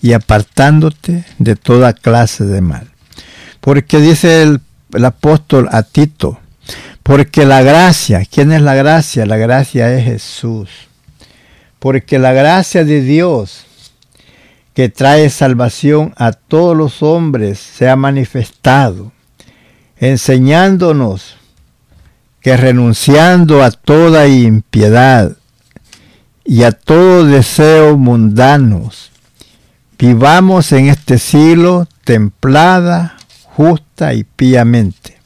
[0.00, 2.88] y apartándote de toda clase de mal.
[3.60, 4.60] Porque dice el,
[5.04, 6.38] apóstol a Tito,
[7.02, 9.26] porque la gracia, ¿quién es la gracia?
[9.26, 10.68] La gracia es Jesús.
[11.78, 13.64] Porque la gracia de Dios
[14.74, 19.12] que trae salvación a todos los hombres se ha manifestado,
[19.96, 21.36] enseñándonos
[22.44, 25.34] que renunciando a toda impiedad
[26.44, 29.10] y a todo deseo mundanos,
[29.98, 35.16] vivamos en este siglo templada, justa y píamente.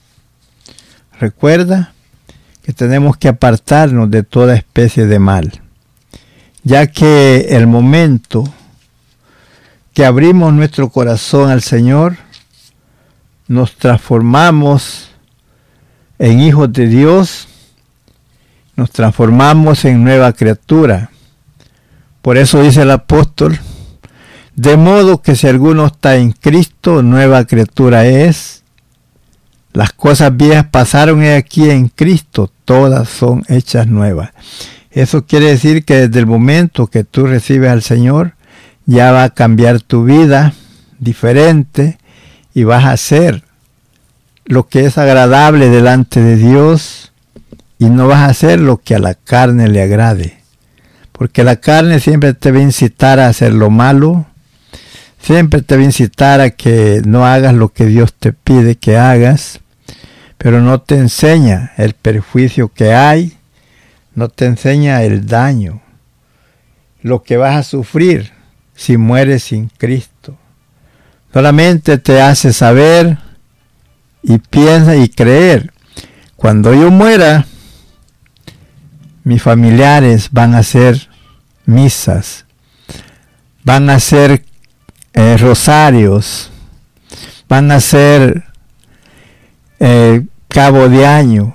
[1.19, 1.93] Recuerda
[2.63, 5.61] que tenemos que apartarnos de toda especie de mal,
[6.63, 8.45] ya que el momento
[9.93, 12.17] que abrimos nuestro corazón al Señor,
[13.49, 15.08] nos transformamos
[16.19, 17.49] en hijos de Dios,
[18.77, 21.11] nos transformamos en nueva criatura.
[22.23, 23.59] Por eso dice el apóstol,
[24.55, 28.65] de modo que si alguno está en Cristo, nueva criatura es.
[29.73, 34.31] Las cosas viejas pasaron aquí en Cristo, todas son hechas nuevas.
[34.91, 38.35] Eso quiere decir que desde el momento que tú recibes al Señor,
[38.87, 40.55] ya va a cambiar tu vida
[40.99, 41.99] diferente
[42.55, 43.45] y vas a hacer
[44.49, 47.13] lo que es agradable delante de Dios
[47.79, 50.39] y no vas a hacer lo que a la carne le agrade.
[51.13, 54.27] Porque la carne siempre te va a incitar a hacer lo malo,
[55.21, 58.97] siempre te va a incitar a que no hagas lo que Dios te pide que
[58.97, 59.61] hagas,
[60.39, 63.37] pero no te enseña el perjuicio que hay,
[64.15, 65.83] no te enseña el daño,
[67.03, 68.33] lo que vas a sufrir
[68.75, 70.39] si mueres sin Cristo.
[71.35, 73.28] Solamente te hace saber
[74.23, 75.73] y piensa y creer.
[76.37, 77.47] Cuando yo muera,
[79.25, 81.09] mis familiares van a hacer
[81.67, 82.47] misas,
[83.65, 84.45] van a hacer
[85.15, 86.51] eh, rosarios,
[87.49, 88.45] van a hacer
[89.81, 91.55] eh, cabo de año,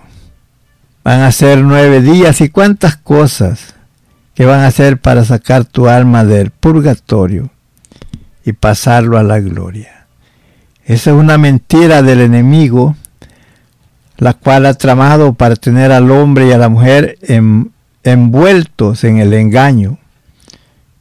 [1.03, 3.73] van a hacer nueve días y cuántas cosas
[4.33, 7.51] que van a hacer para sacar tu alma del purgatorio
[8.45, 10.02] y pasarlo a la gloria.
[10.85, 12.95] Esa es una mentira del enemigo,
[14.17, 17.17] la cual ha tramado para tener al hombre y a la mujer
[18.03, 19.97] envueltos en el engaño.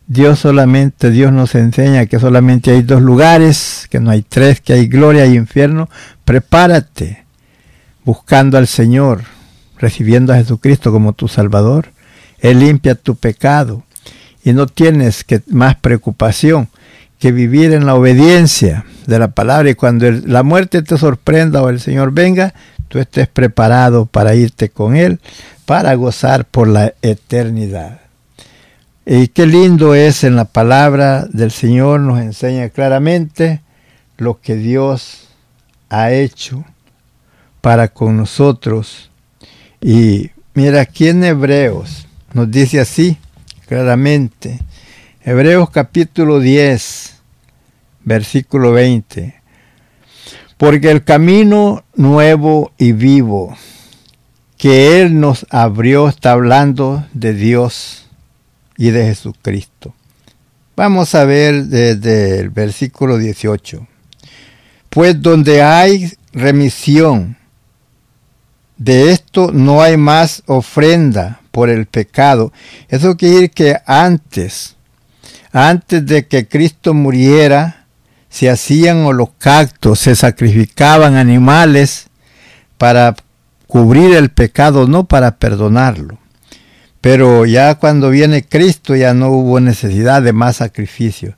[0.07, 4.75] Dios solamente, Dios nos enseña que solamente hay dos lugares, que no hay tres, que
[4.75, 5.89] hay gloria y infierno.
[6.25, 7.25] Prepárate
[8.05, 9.23] buscando al Señor,
[9.79, 11.89] recibiendo a Jesucristo como tu Salvador
[12.43, 13.85] él limpia tu pecado
[14.45, 16.69] y no tienes más preocupación
[17.19, 21.69] que vivir en la obediencia de la palabra y cuando la muerte te sorprenda o
[21.69, 22.55] el Señor venga,
[22.89, 25.21] tú estés preparado para irte con Él,
[25.67, 28.01] para gozar por la eternidad.
[29.05, 33.61] Y qué lindo es en la palabra del Señor, nos enseña claramente
[34.17, 35.29] lo que Dios
[35.89, 36.65] ha hecho
[37.61, 39.11] para con nosotros.
[39.81, 43.19] Y mira aquí en Hebreos nos dice así
[43.67, 44.59] claramente.
[45.23, 47.12] Hebreos capítulo 10,
[48.05, 49.35] versículo 20.
[50.57, 53.57] Porque el camino nuevo y vivo
[54.57, 58.07] que Él nos abrió está hablando de Dios
[58.77, 59.95] y de Jesucristo.
[60.77, 63.87] Vamos a ver desde el versículo 18.
[64.89, 67.37] Pues donde hay remisión
[68.77, 72.53] de esto no hay más ofrenda por el pecado.
[72.89, 74.77] Eso quiere decir que antes,
[75.53, 77.82] antes de que Cristo muriera,
[78.33, 82.07] se hacían holocaustos, se sacrificaban animales
[82.79, 83.15] para
[83.67, 86.19] cubrir el pecado, no para perdonarlo.
[87.03, 91.37] Pero ya cuando viene Cristo ya no hubo necesidad de más sacrificio.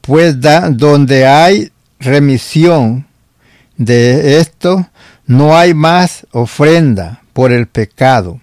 [0.00, 3.08] Pues donde hay remisión
[3.76, 4.88] de esto,
[5.26, 8.40] no hay más ofrenda por el pecado.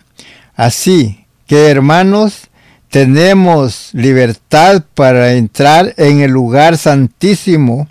[0.56, 2.50] Así que hermanos,
[2.90, 7.88] tenemos libertad para entrar en el lugar santísimo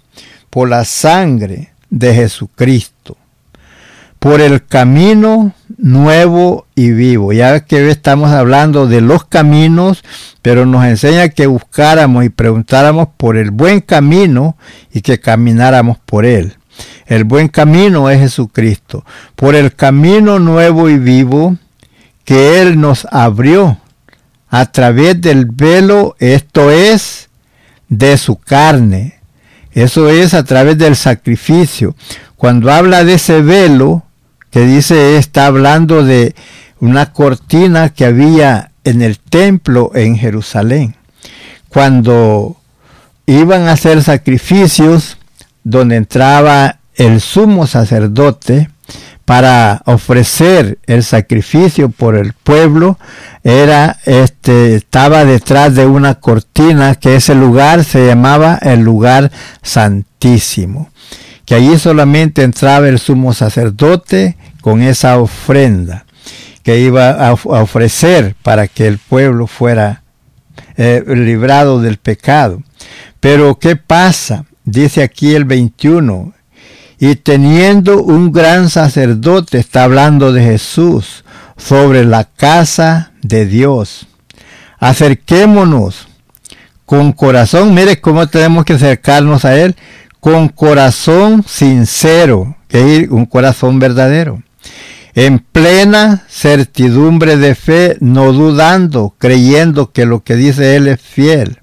[0.52, 3.16] por la sangre de Jesucristo,
[4.18, 7.32] por el camino nuevo y vivo.
[7.32, 10.04] Ya que estamos hablando de los caminos,
[10.42, 14.58] pero nos enseña que buscáramos y preguntáramos por el buen camino
[14.92, 16.58] y que camináramos por él.
[17.06, 19.06] El buen camino es Jesucristo.
[19.34, 21.56] Por el camino nuevo y vivo
[22.24, 23.78] que Él nos abrió
[24.50, 27.30] a través del velo, esto es,
[27.88, 29.21] de su carne.
[29.74, 31.94] Eso es a través del sacrificio.
[32.36, 34.02] Cuando habla de ese velo,
[34.50, 36.34] que dice, está hablando de
[36.78, 40.94] una cortina que había en el templo en Jerusalén.
[41.68, 42.56] Cuando
[43.26, 45.16] iban a hacer sacrificios,
[45.64, 48.68] donde entraba el sumo sacerdote,
[49.32, 52.98] para ofrecer el sacrificio por el pueblo
[53.42, 60.90] era este estaba detrás de una cortina que ese lugar se llamaba el lugar santísimo
[61.46, 66.04] que allí solamente entraba el sumo sacerdote con esa ofrenda
[66.62, 70.02] que iba a, ofrecer para que el pueblo fuera
[70.76, 72.62] eh, librado del pecado.
[73.18, 74.44] Pero ¿qué pasa?
[74.64, 76.34] Dice aquí el 21,
[77.02, 81.24] y teniendo un gran sacerdote, está hablando de Jesús,
[81.56, 84.06] sobre la casa de Dios.
[84.78, 86.06] Acerquémonos
[86.86, 89.74] con corazón, mire cómo tenemos que acercarnos a Él,
[90.20, 94.40] con corazón sincero, que es un corazón verdadero,
[95.16, 101.62] en plena certidumbre de fe, no dudando, creyendo que lo que dice Él es fiel.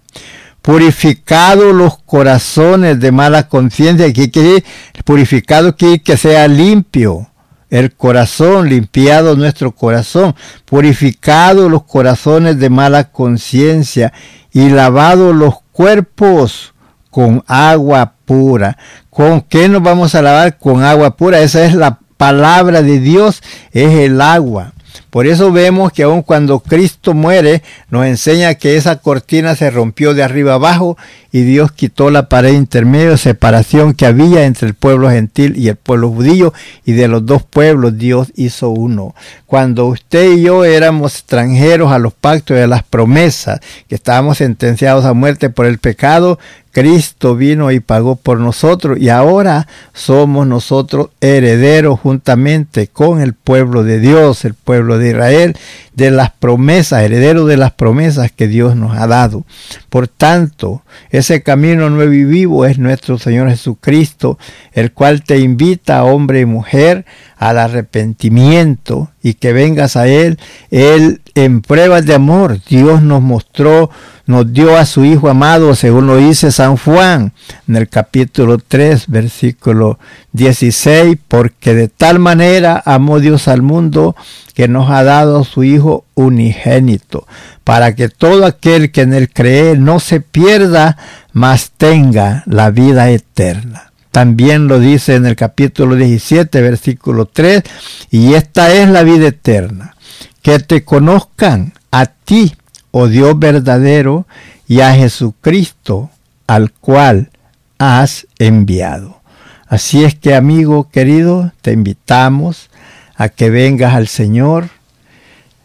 [0.62, 4.64] Purificado los corazones de mala conciencia, que, que
[5.04, 7.30] purificado que sea limpio,
[7.70, 10.36] el corazón, limpiado nuestro corazón,
[10.66, 14.12] purificado los corazones de mala conciencia
[14.52, 16.74] y lavado los cuerpos
[17.10, 18.78] con agua pura.
[19.10, 20.58] ¿Con qué nos vamos a lavar?
[20.58, 21.42] Con agua pura.
[21.42, 23.42] Esa es la palabra de Dios,
[23.72, 24.74] es el agua.
[25.10, 30.14] Por eso vemos que aun cuando Cristo muere, nos enseña que esa cortina se rompió
[30.14, 30.98] de arriba abajo
[31.32, 35.76] y Dios quitó la pared intermedia, separación que había entre el pueblo gentil y el
[35.76, 36.54] pueblo judío,
[36.86, 39.16] y de los dos pueblos Dios hizo uno.
[39.46, 44.40] Cuando usted y yo éramos extranjeros a los pactos y a las promesas, que estábamos
[44.40, 46.40] sentenciados a muerte por el pecado,
[46.72, 53.84] Cristo vino y pagó por nosotros y ahora somos nosotros herederos juntamente con el pueblo
[53.84, 55.58] de Dios, el pueblo de Israel,
[55.94, 59.46] de las promesas, herederos de las promesas que Dios nos ha dado.
[59.90, 64.38] Por tanto, ese camino nuevo y vivo es nuestro Señor Jesucristo,
[64.72, 67.06] el cual te invita, hombre y mujer,
[67.38, 70.40] al arrepentimiento y que vengas a Él.
[70.72, 73.90] Él en pruebas de amor, Dios nos mostró,
[74.30, 77.34] nos dio a su Hijo amado, según lo dice San Juan
[77.68, 79.98] en el capítulo 3, versículo
[80.34, 84.16] 16, porque de tal manera amó Dios al mundo
[84.54, 87.26] que nos ha dado su Hijo unigénito,
[87.64, 90.96] para que todo aquel que en él cree no se pierda,
[91.34, 93.92] mas tenga la vida eterna.
[94.12, 97.64] También lo dice en el capítulo 17, versículo 3,
[98.12, 99.96] y esta es la vida eterna,
[100.44, 102.54] que te conozcan a ti,
[102.92, 104.26] oh Dios verdadero,
[104.68, 106.10] y a Jesucristo,
[106.48, 107.32] al cual
[107.78, 109.22] has enviado.
[109.68, 112.70] Así es que, amigo querido, te invitamos
[113.16, 114.70] a que vengas al Señor.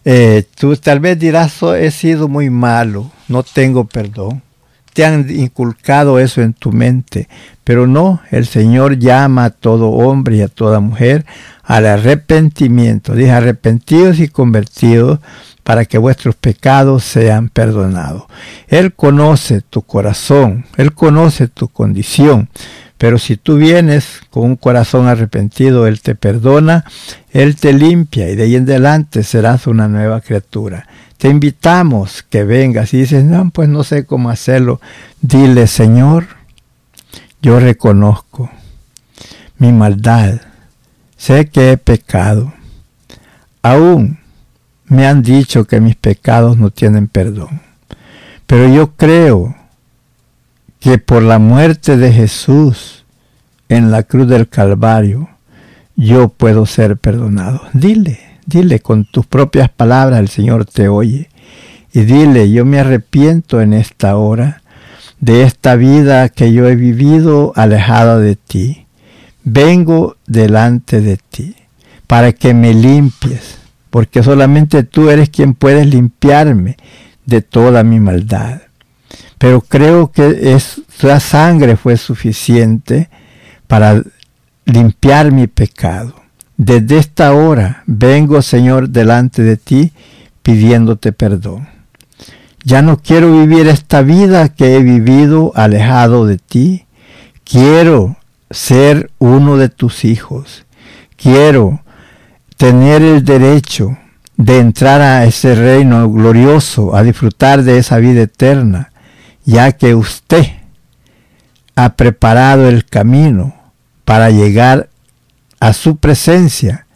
[0.05, 4.43] Eh, tú tal vez dirás, he sido muy malo, no tengo perdón
[4.95, 7.29] te han inculcado eso en tu mente.
[7.65, 11.27] Pero no, el Señor llama a todo hombre y a toda mujer
[11.63, 13.15] al arrepentimiento.
[13.15, 15.19] Dice arrepentidos y convertidos
[15.65, 18.25] para que vuestros pecados sean perdonados.
[18.69, 22.49] Él conoce tu corazón, Él conoce tu condición.
[22.99, 26.85] Pero si tú vienes con un corazón arrepentido, Él te perdona,
[27.33, 30.87] Él te limpia y de ahí en adelante serás una nueva criatura.
[31.17, 34.81] Te invitamos que vengas y dices, no, pues no sé cómo hacerlo.
[35.23, 36.27] Dile, Señor,
[37.41, 38.51] yo reconozco
[39.59, 40.41] mi maldad.
[41.17, 42.53] Sé que he pecado.
[43.63, 44.19] Aún
[44.87, 47.61] me han dicho que mis pecados no tienen perdón.
[48.47, 49.55] Pero yo creo
[50.81, 53.05] que por la muerte de Jesús
[53.69, 55.29] en la cruz del Calvario,
[55.97, 57.63] yo puedo ser perdonado.
[57.73, 58.21] Dile.
[58.47, 61.31] Dile con tus propias palabras, el Señor te oye.
[61.93, 64.63] Y dile, yo me arrepiento en esta hora
[65.21, 68.87] de esta vida que yo he vivido alejada de ti.
[69.45, 71.57] Vengo delante de ti
[72.07, 73.59] para que me limpies,
[73.95, 76.77] porque solamente tú eres quien puedes limpiarme
[77.27, 78.63] de toda mi maldad.
[79.39, 83.09] Pero creo que esa sangre fue suficiente
[83.69, 84.03] para
[84.65, 86.13] limpiar mi pecado.
[86.57, 89.93] Desde esta hora vengo, Señor, delante de ti
[90.43, 91.69] pidiéndote perdón.
[92.65, 96.87] Ya no quiero vivir esta vida que he vivido alejado de ti.
[97.45, 98.17] Quiero
[98.51, 100.67] ser uno de tus hijos.
[101.17, 101.84] Quiero
[102.57, 103.97] tener el derecho
[104.37, 108.93] de entrar a ese reino glorioso, a disfrutar de esa vida eterna,
[109.45, 110.47] ya que usted
[111.77, 113.55] ha preparado el camino
[114.05, 114.89] para llegar
[115.61, 116.87] a su presencia,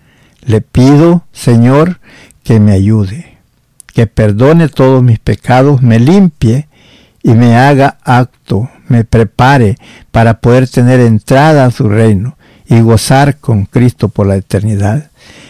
[0.42, 2.00] le pido, Señor,
[2.42, 3.38] que me ayude,
[3.86, 6.68] que perdone todos mis pecados, me limpie
[7.22, 9.76] y me haga acto, me prepare
[10.11, 12.36] para poder tener entrada a su reino
[12.66, 15.07] y gozar con Cristo por la eternidad.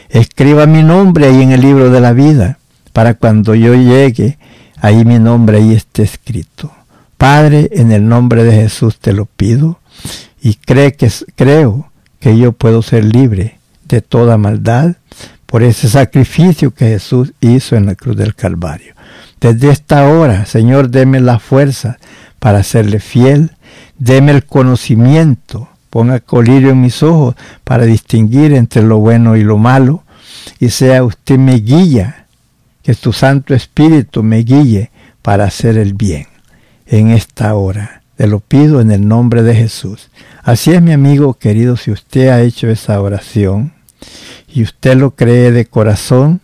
[0.09, 2.59] Escriba mi nombre ahí en el libro de la vida,
[2.93, 4.39] para cuando yo llegue,
[4.81, 6.73] ahí mi nombre ahí esté escrito.
[7.17, 9.81] Padre, en el nombre de Jesús te lo pido
[10.41, 11.91] y cree que, creo
[12.21, 14.97] que yo puedo ser libre de toda maldad,
[15.47, 18.95] por ese sacrificio que Jesús hizo en la cruz del Calvario.
[19.41, 21.97] Desde esta hora, Señor, deme la fuerza
[22.39, 23.53] para serle fiel,
[23.99, 25.69] deme el conocimiento,
[25.99, 27.35] ponga colirio en mis ojos
[27.65, 30.05] para distinguir entre lo bueno y lo malo,
[30.61, 32.27] y sea usted mi guía,
[32.85, 34.93] que tu Santo Espíritu me guíe
[35.23, 36.29] para hacer el bien
[36.87, 38.03] en esta hora.
[38.15, 40.09] Te lo pido en el nombre de Jesús.
[40.45, 43.73] Así es mi amigo querido, si usted ha hecho esa oración
[44.47, 46.41] y usted lo cree de corazón,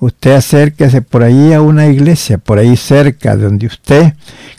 [0.00, 4.14] usted acérquese por ahí a una iglesia, por ahí cerca de donde usted,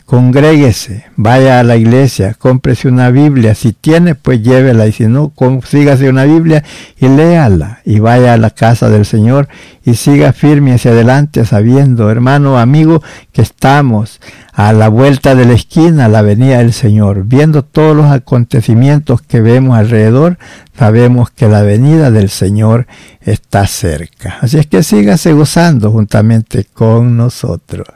[0.06, 5.30] congréguese, vaya a la iglesia, cómprese una Biblia, si tiene pues llévela y si no,
[5.30, 6.62] consígase una Biblia
[6.96, 9.48] y léala y vaya a la casa del Señor
[9.84, 14.20] y siga firme hacia adelante sabiendo, hermano, amigo, que estamos
[14.52, 17.24] a la vuelta de la esquina, la venida del Señor.
[17.24, 20.38] Viendo todos los acontecimientos que vemos alrededor,
[20.78, 22.86] sabemos que la venida del Señor
[23.22, 24.36] está cerca.
[24.40, 27.86] Así es que sígase gozando juntamente con nosotros.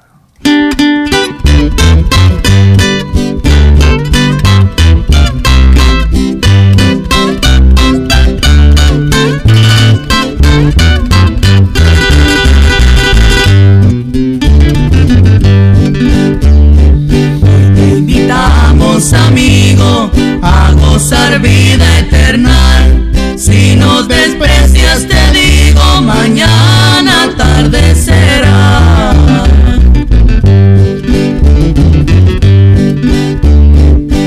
[18.96, 22.88] Amigo a gozar vida eterna.
[23.36, 29.12] Si nos desprecias te digo mañana tarde será.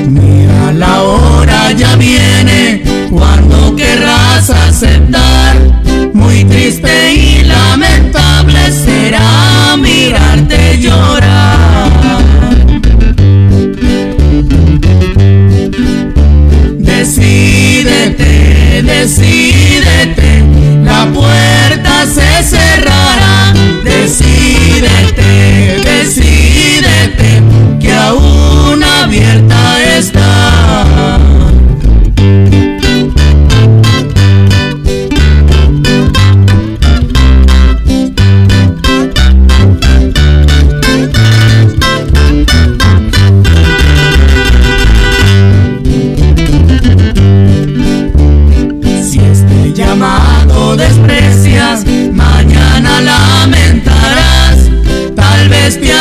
[0.08, 5.58] Mira la hora ya viene cuando querrás aceptar.
[6.14, 11.29] Muy triste y lamentable será mirarte llorar.
[17.84, 20.44] Decídete, decídete,
[20.84, 21.89] la puerta
[55.70, 55.99] este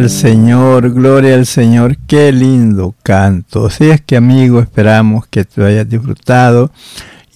[0.00, 3.68] al Señor, gloria al Señor, qué lindo canto.
[3.68, 6.72] Si es que amigo, esperamos que te hayas disfrutado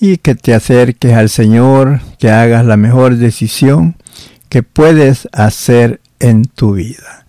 [0.01, 3.97] y que te acerques al Señor, que hagas la mejor decisión
[4.49, 7.27] que puedes hacer en tu vida.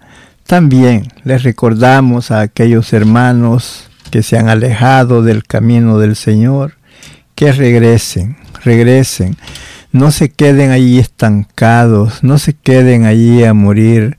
[0.48, 6.78] También les recordamos a aquellos hermanos que se han alejado del camino del Señor,
[7.36, 9.36] que regresen, regresen.
[9.92, 14.18] No se queden allí estancados, no se queden allí a morir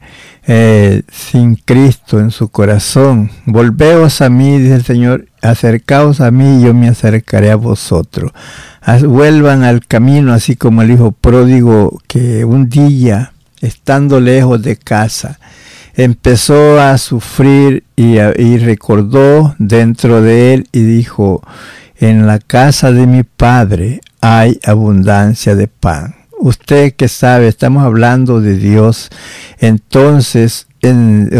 [0.49, 3.31] eh, sin Cristo en su corazón.
[3.47, 8.33] Volveos a mí, dice el Señor, acercaos a mí y yo me acercaré a vosotros.
[9.03, 15.41] Vuelvan al camino, así como el hijo pródigo que un día, estando lejos de casa,
[15.95, 21.43] empezó a sufrir y, y recordó dentro de él y dijo,
[21.99, 28.41] en la casa de mi padre hay abundancia de pan usted que sabe, estamos hablando
[28.41, 29.11] de Dios,
[29.59, 30.67] entonces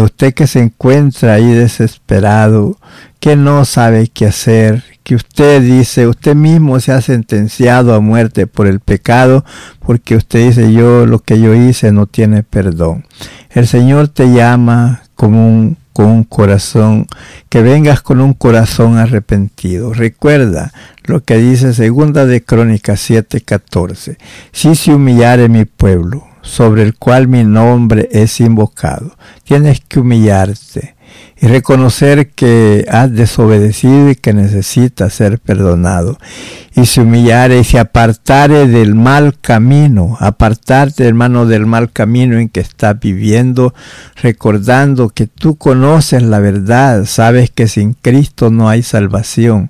[0.03, 2.77] usted que se encuentra ahí desesperado,
[3.19, 8.45] que no sabe qué hacer, que usted dice, usted mismo se ha sentenciado a muerte
[8.47, 9.45] por el pecado,
[9.85, 13.05] porque usted dice, yo lo que yo hice no tiene perdón.
[13.51, 17.07] El Señor te llama como un, con un corazón,
[17.49, 19.93] que vengas con un corazón arrepentido.
[19.93, 20.71] Recuerda
[21.05, 24.19] lo que dice segunda de Crónicas 7:14.
[24.51, 30.96] Si se humillare mi pueblo, sobre el cual mi nombre es invocado, tienes que humillarte
[31.39, 36.17] y reconocer que has desobedecido y que necesitas ser perdonado.
[36.75, 42.49] Y se humillare y se apartare del mal camino, apartarte hermano del mal camino en
[42.49, 43.73] que estás viviendo,
[44.21, 49.69] recordando que tú conoces la verdad, sabes que sin Cristo no hay salvación.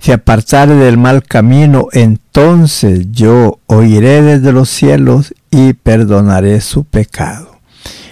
[0.00, 7.47] Si apartare del mal camino, entonces yo oiré desde los cielos y perdonaré su pecado.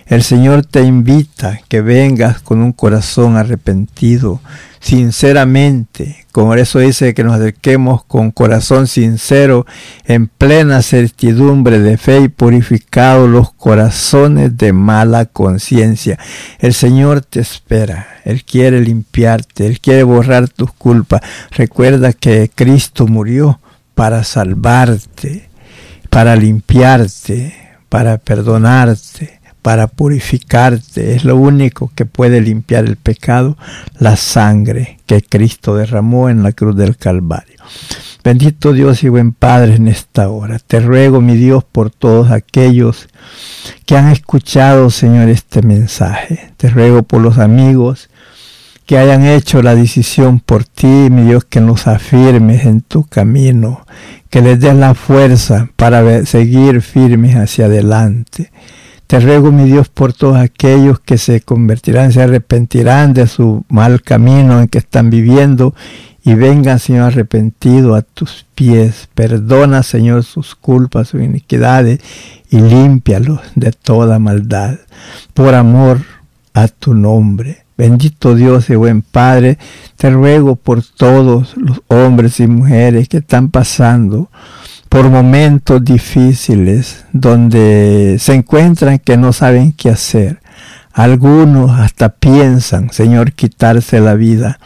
[0.06, 4.40] El Señor te invita que vengas con un corazón arrepentido,
[4.78, 6.26] sinceramente.
[6.30, 9.66] Como eso dice que nos acerquemos con corazón sincero,
[10.04, 16.20] en plena certidumbre de fe y purificados los corazones de mala conciencia.
[16.60, 18.06] El Señor te espera.
[18.24, 19.66] Él quiere limpiarte.
[19.66, 21.20] Él quiere borrar tus culpas.
[21.50, 23.58] Recuerda que Cristo murió
[23.96, 25.48] para salvarte,
[26.10, 27.56] para limpiarte,
[27.88, 29.35] para perdonarte
[29.66, 31.16] para purificarte.
[31.16, 33.58] Es lo único que puede limpiar el pecado,
[33.98, 37.56] la sangre que Cristo derramó en la cruz del Calvario.
[38.22, 40.60] Bendito Dios y buen Padre en esta hora.
[40.60, 43.08] Te ruego, mi Dios, por todos aquellos
[43.86, 46.52] que han escuchado, Señor, este mensaje.
[46.56, 48.08] Te ruego por los amigos
[48.86, 53.84] que hayan hecho la decisión por ti, mi Dios, que nos afirmes en tu camino,
[54.30, 58.52] que les des la fuerza para seguir firmes hacia adelante.
[59.06, 64.02] Te ruego, mi Dios, por todos aquellos que se convertirán, se arrepentirán de su mal
[64.02, 65.74] camino en que están viviendo
[66.24, 69.08] y vengan, Señor, arrepentidos a tus pies.
[69.14, 72.00] Perdona, Señor, sus culpas, sus iniquidades
[72.50, 74.80] y límpialos de toda maldad.
[75.34, 76.00] Por amor
[76.52, 77.64] a tu nombre.
[77.78, 79.58] Bendito Dios y buen Padre,
[79.96, 84.30] te ruego por todos los hombres y mujeres que están pasando
[84.96, 90.40] por momentos difíciles donde se encuentran que no saben qué hacer.
[90.90, 94.58] Algunos hasta piensan, Señor, quitarse la vida,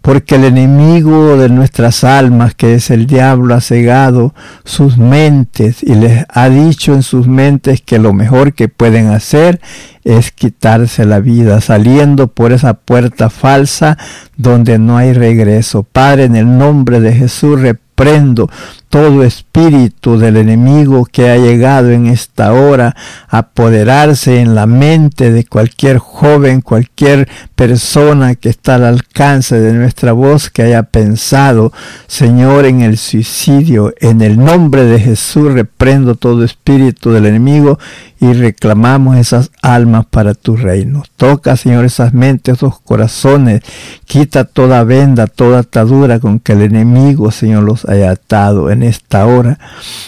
[0.00, 5.94] porque el enemigo de nuestras almas, que es el diablo, ha cegado sus mentes y
[5.94, 9.60] les ha dicho en sus mentes que lo mejor que pueden hacer
[10.02, 13.98] es quitarse la vida, saliendo por esa puerta falsa
[14.36, 15.82] donde no hay regreso.
[15.82, 18.50] Padre, en el nombre de Jesús, reprendo
[18.88, 22.94] todo espíritu del enemigo que ha llegado en esta hora
[23.28, 29.72] a apoderarse en la mente de cualquier joven, cualquier persona que está al alcance de
[29.72, 31.72] nuestra voz, que haya pensado,
[32.06, 33.92] Señor, en el suicidio.
[34.00, 37.78] En el nombre de Jesús reprendo todo espíritu del enemigo
[38.20, 41.02] y reclamamos esas almas para tu reino.
[41.16, 43.62] Toca, Señor, esas mentes, esos corazones.
[44.06, 49.26] Quita toda venda, toda atadura con que el enemigo, Señor, los haya atado en esta
[49.26, 49.58] hora.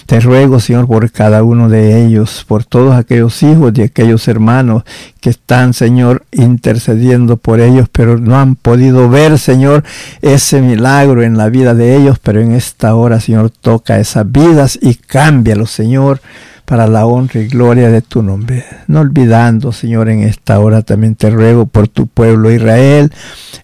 [0.07, 4.85] Te ruego, Señor, por cada uno de ellos, por todos aquellos hijos y aquellos hermanos
[5.21, 9.83] que están, Señor, intercediendo por ellos, pero no han podido ver, Señor,
[10.23, 14.79] ese milagro en la vida de ellos, pero en esta hora, Señor, toca esas vidas
[14.81, 16.21] y cámbialos, Señor
[16.67, 18.65] para la honra y gloria de tu nombre.
[18.89, 23.13] No olvidando, Señor, en esta hora también te ruego por tu pueblo Israel,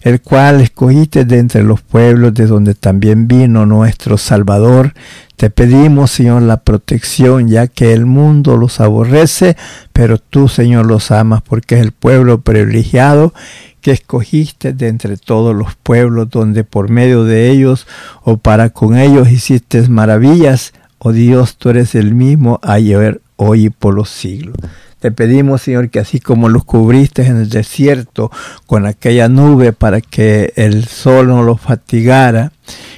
[0.01, 4.93] el cual escogiste de entre los pueblos de donde también vino nuestro Salvador.
[5.35, 9.57] Te pedimos, Señor, la protección, ya que el mundo los aborrece,
[9.91, 13.33] pero tú, Señor, los amas porque es el pueblo privilegiado
[13.81, 17.85] que escogiste de entre todos los pueblos, donde por medio de ellos
[18.23, 20.71] o para con ellos hiciste maravillas
[21.05, 24.55] Oh Dios, tú eres el mismo ayer, hoy y por los siglos.
[25.01, 28.31] Te pedimos, Señor, que así como los cubriste en el desierto
[28.67, 32.53] con aquella nube para que el sol no los fatigara,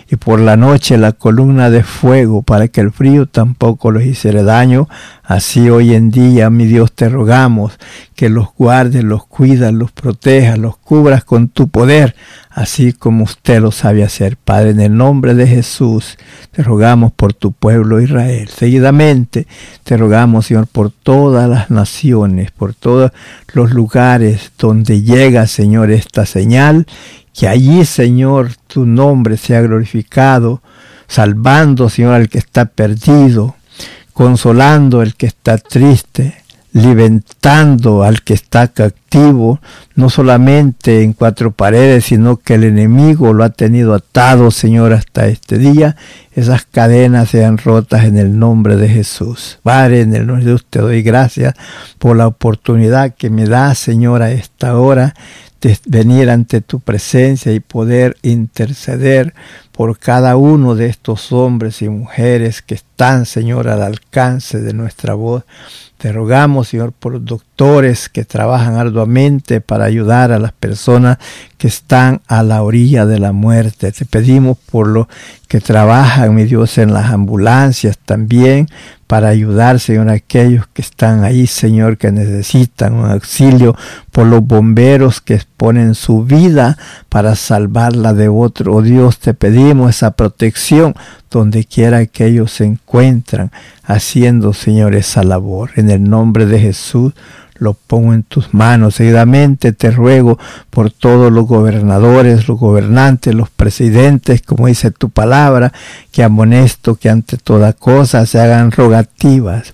[0.07, 4.43] y por la noche la columna de fuego para que el frío tampoco los hiciera
[4.43, 4.87] daño,
[5.23, 7.79] así hoy en día, mi Dios, te rogamos
[8.13, 12.15] que los guardes, los cuidas, los protejas, los cubras con tu poder,
[12.55, 14.37] así como usted lo sabe hacer.
[14.37, 16.17] Padre, en el nombre de Jesús,
[16.51, 18.47] te rogamos por tu pueblo Israel.
[18.47, 19.45] Seguidamente,
[19.83, 23.11] te rogamos, Señor, por todas las naciones, por todos
[23.53, 26.87] los lugares donde llega, Señor, esta señal
[27.37, 30.61] que allí, Señor, tu nombre sea glorificado,
[31.09, 33.57] salvando, Señor, al que está perdido,
[34.13, 36.37] consolando al que está triste,
[36.75, 39.61] libertando al que está activo,
[39.95, 45.27] no solamente en cuatro paredes, sino que el enemigo lo ha tenido atado, Señor, hasta
[45.27, 45.95] este día.
[46.33, 49.57] Esas cadenas sean rotas en el nombre de Jesús.
[49.63, 51.53] Padre, en el nombre de Dios te doy gracias
[51.97, 55.13] por la oportunidad que me da, Señor, a esta hora
[55.85, 59.33] venir ante tu presencia y poder interceder
[59.71, 65.15] por cada uno de estos hombres y mujeres que están, Señor, al alcance de nuestra
[65.15, 65.43] voz.
[65.97, 71.17] Te rogamos, Señor, por doctores que trabajan arduamente para ayudar a las personas
[71.57, 73.91] que están a la orilla de la muerte.
[73.91, 75.07] Te pedimos por los
[75.47, 78.67] que trabajan, mi Dios, en las ambulancias también,
[79.07, 83.75] para ayudar, Señor, a aquellos que están ahí, Señor, que necesitan un auxilio,
[84.11, 86.77] por los bomberos que exponen su vida
[87.09, 88.73] para salvarla de otro.
[88.73, 90.95] Oh Dios, te pedimos esa protección
[91.29, 93.51] donde quiera que ellos se encuentran
[93.83, 95.71] haciendo, Señor, esa labor.
[95.75, 97.13] En el nombre de Jesús
[97.55, 98.95] lo pongo en tus manos.
[98.95, 100.37] Seguidamente te ruego
[100.69, 105.73] por todos los gobernadores, los gobernantes, los presidentes, como dice tu palabra,
[106.11, 109.73] que amonesto que ante toda cosa se hagan rogativas,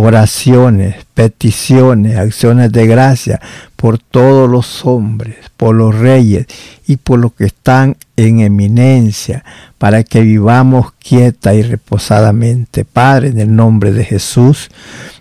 [0.00, 3.40] oraciones, peticiones, acciones de gracia
[3.74, 6.46] por todos los hombres, por los reyes
[6.86, 9.44] y por los que están en eminencia,
[9.78, 12.84] para que vivamos quieta y reposadamente.
[12.84, 14.70] Padre, en el nombre de Jesús,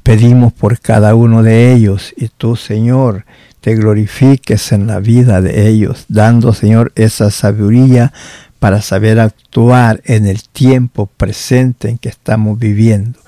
[0.04, 3.26] pedimos por cada uno de ellos y tú, Señor,
[3.62, 8.14] te glorifiques en la vida de ellos, dando, Señor, esa sabiduría
[8.60, 13.20] para saber actuar en el tiempo presente en que estamos viviendo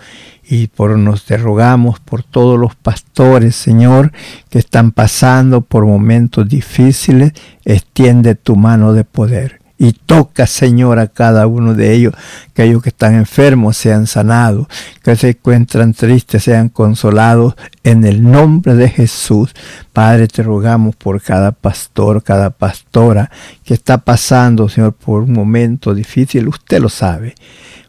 [0.51, 4.11] y por nos te rogamos por todos los pastores, Señor,
[4.49, 7.33] que están pasando por momentos difíciles,
[7.65, 9.59] extiende tu mano de poder.
[9.77, 12.15] Y toca, Señor, a cada uno de ellos,
[12.55, 14.67] que aquellos que están enfermos sean sanados,
[15.03, 19.53] que se encuentran tristes sean consolados en el nombre de Jesús.
[19.93, 23.29] Padre, te rogamos por cada pastor, cada pastora
[23.63, 26.47] que está pasando, Señor, por un momento difícil.
[26.47, 27.35] Usted lo sabe.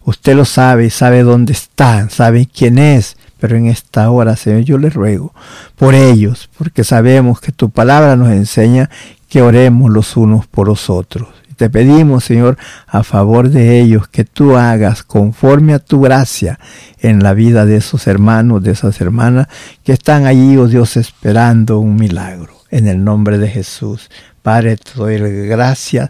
[0.04, 3.16] Usted lo sabe sabe dónde están, sabe quién es.
[3.38, 5.32] Pero en esta hora, Señor, yo le ruego
[5.76, 8.90] por ellos, porque sabemos que tu palabra nos enseña
[9.30, 11.28] que oremos los unos por los otros.
[11.56, 16.58] Te pedimos, Señor, a favor de ellos, que tú hagas conforme a tu gracia
[17.00, 19.46] en la vida de esos hermanos, de esas hermanas
[19.84, 22.54] que están allí, oh Dios, esperando un milagro.
[22.70, 24.10] En el nombre de Jesús.
[24.42, 26.08] Padre, te doy gracias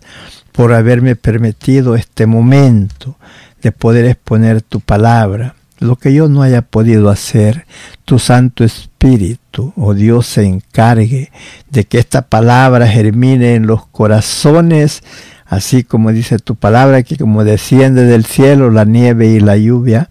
[0.53, 3.17] por haberme permitido este momento
[3.63, 5.55] de poder exponer tu palabra.
[5.79, 7.65] Lo que yo no haya podido hacer,
[8.05, 11.31] tu Santo Espíritu, oh Dios, se encargue
[11.71, 15.03] de que esta palabra germine en los corazones,
[15.47, 20.09] así como dice tu palabra, que como desciende del cielo la nieve y la lluvia,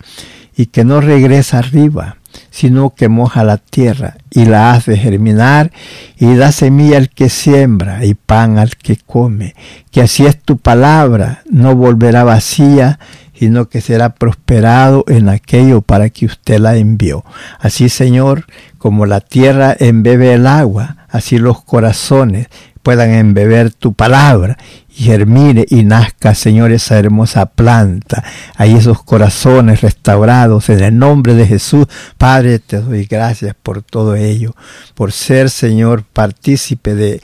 [0.58, 2.18] y que no regresa arriba,
[2.52, 5.72] sino que moja la tierra y la hace germinar
[6.18, 9.56] y da semilla al que siembra y pan al que come.
[9.92, 13.00] Que así es tu palabra, no volverá vacía,
[13.40, 17.24] sino que será prosperado en aquello para que usted la envió.
[17.58, 18.46] Así, Señor,
[18.78, 22.48] como la tierra embebe el agua, así los corazones
[22.84, 24.58] puedan embeber tu palabra
[24.90, 28.26] y germine y nazca, Señor, esa hermosa planta.
[28.58, 31.88] Ahí esos corazones restaurados en el nombre de Jesús.
[32.18, 34.54] Padre, te doy gracias por todo ello,
[34.96, 37.22] por ser, Señor, partícipe de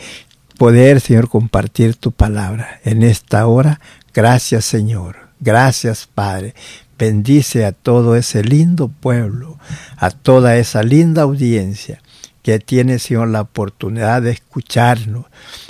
[0.57, 3.81] poder, Señor, compartir tu palabra en esta hora.
[4.13, 5.24] Gracias, Señor.
[5.39, 6.53] Gracias, Padre.
[6.97, 9.57] Bendice a todo ese lindo pueblo,
[9.97, 12.01] a toda esa linda audiencia
[12.41, 15.25] que tiene, Señor, la oportunidad de escucharnos.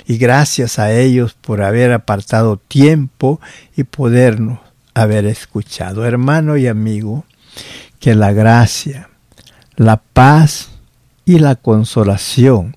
[0.06, 3.40] Y gracias a ellos por haber apartado tiempo
[3.76, 4.60] y podernos
[4.94, 6.04] haber escuchado.
[6.04, 7.24] Hermano y amigo,
[7.98, 9.08] que la gracia,
[9.74, 10.68] la paz
[11.24, 12.76] y la consolación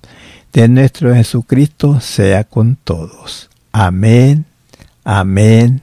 [0.52, 3.48] de nuestro Jesucristo sea con todos.
[3.70, 4.46] Amén,
[5.04, 5.82] amén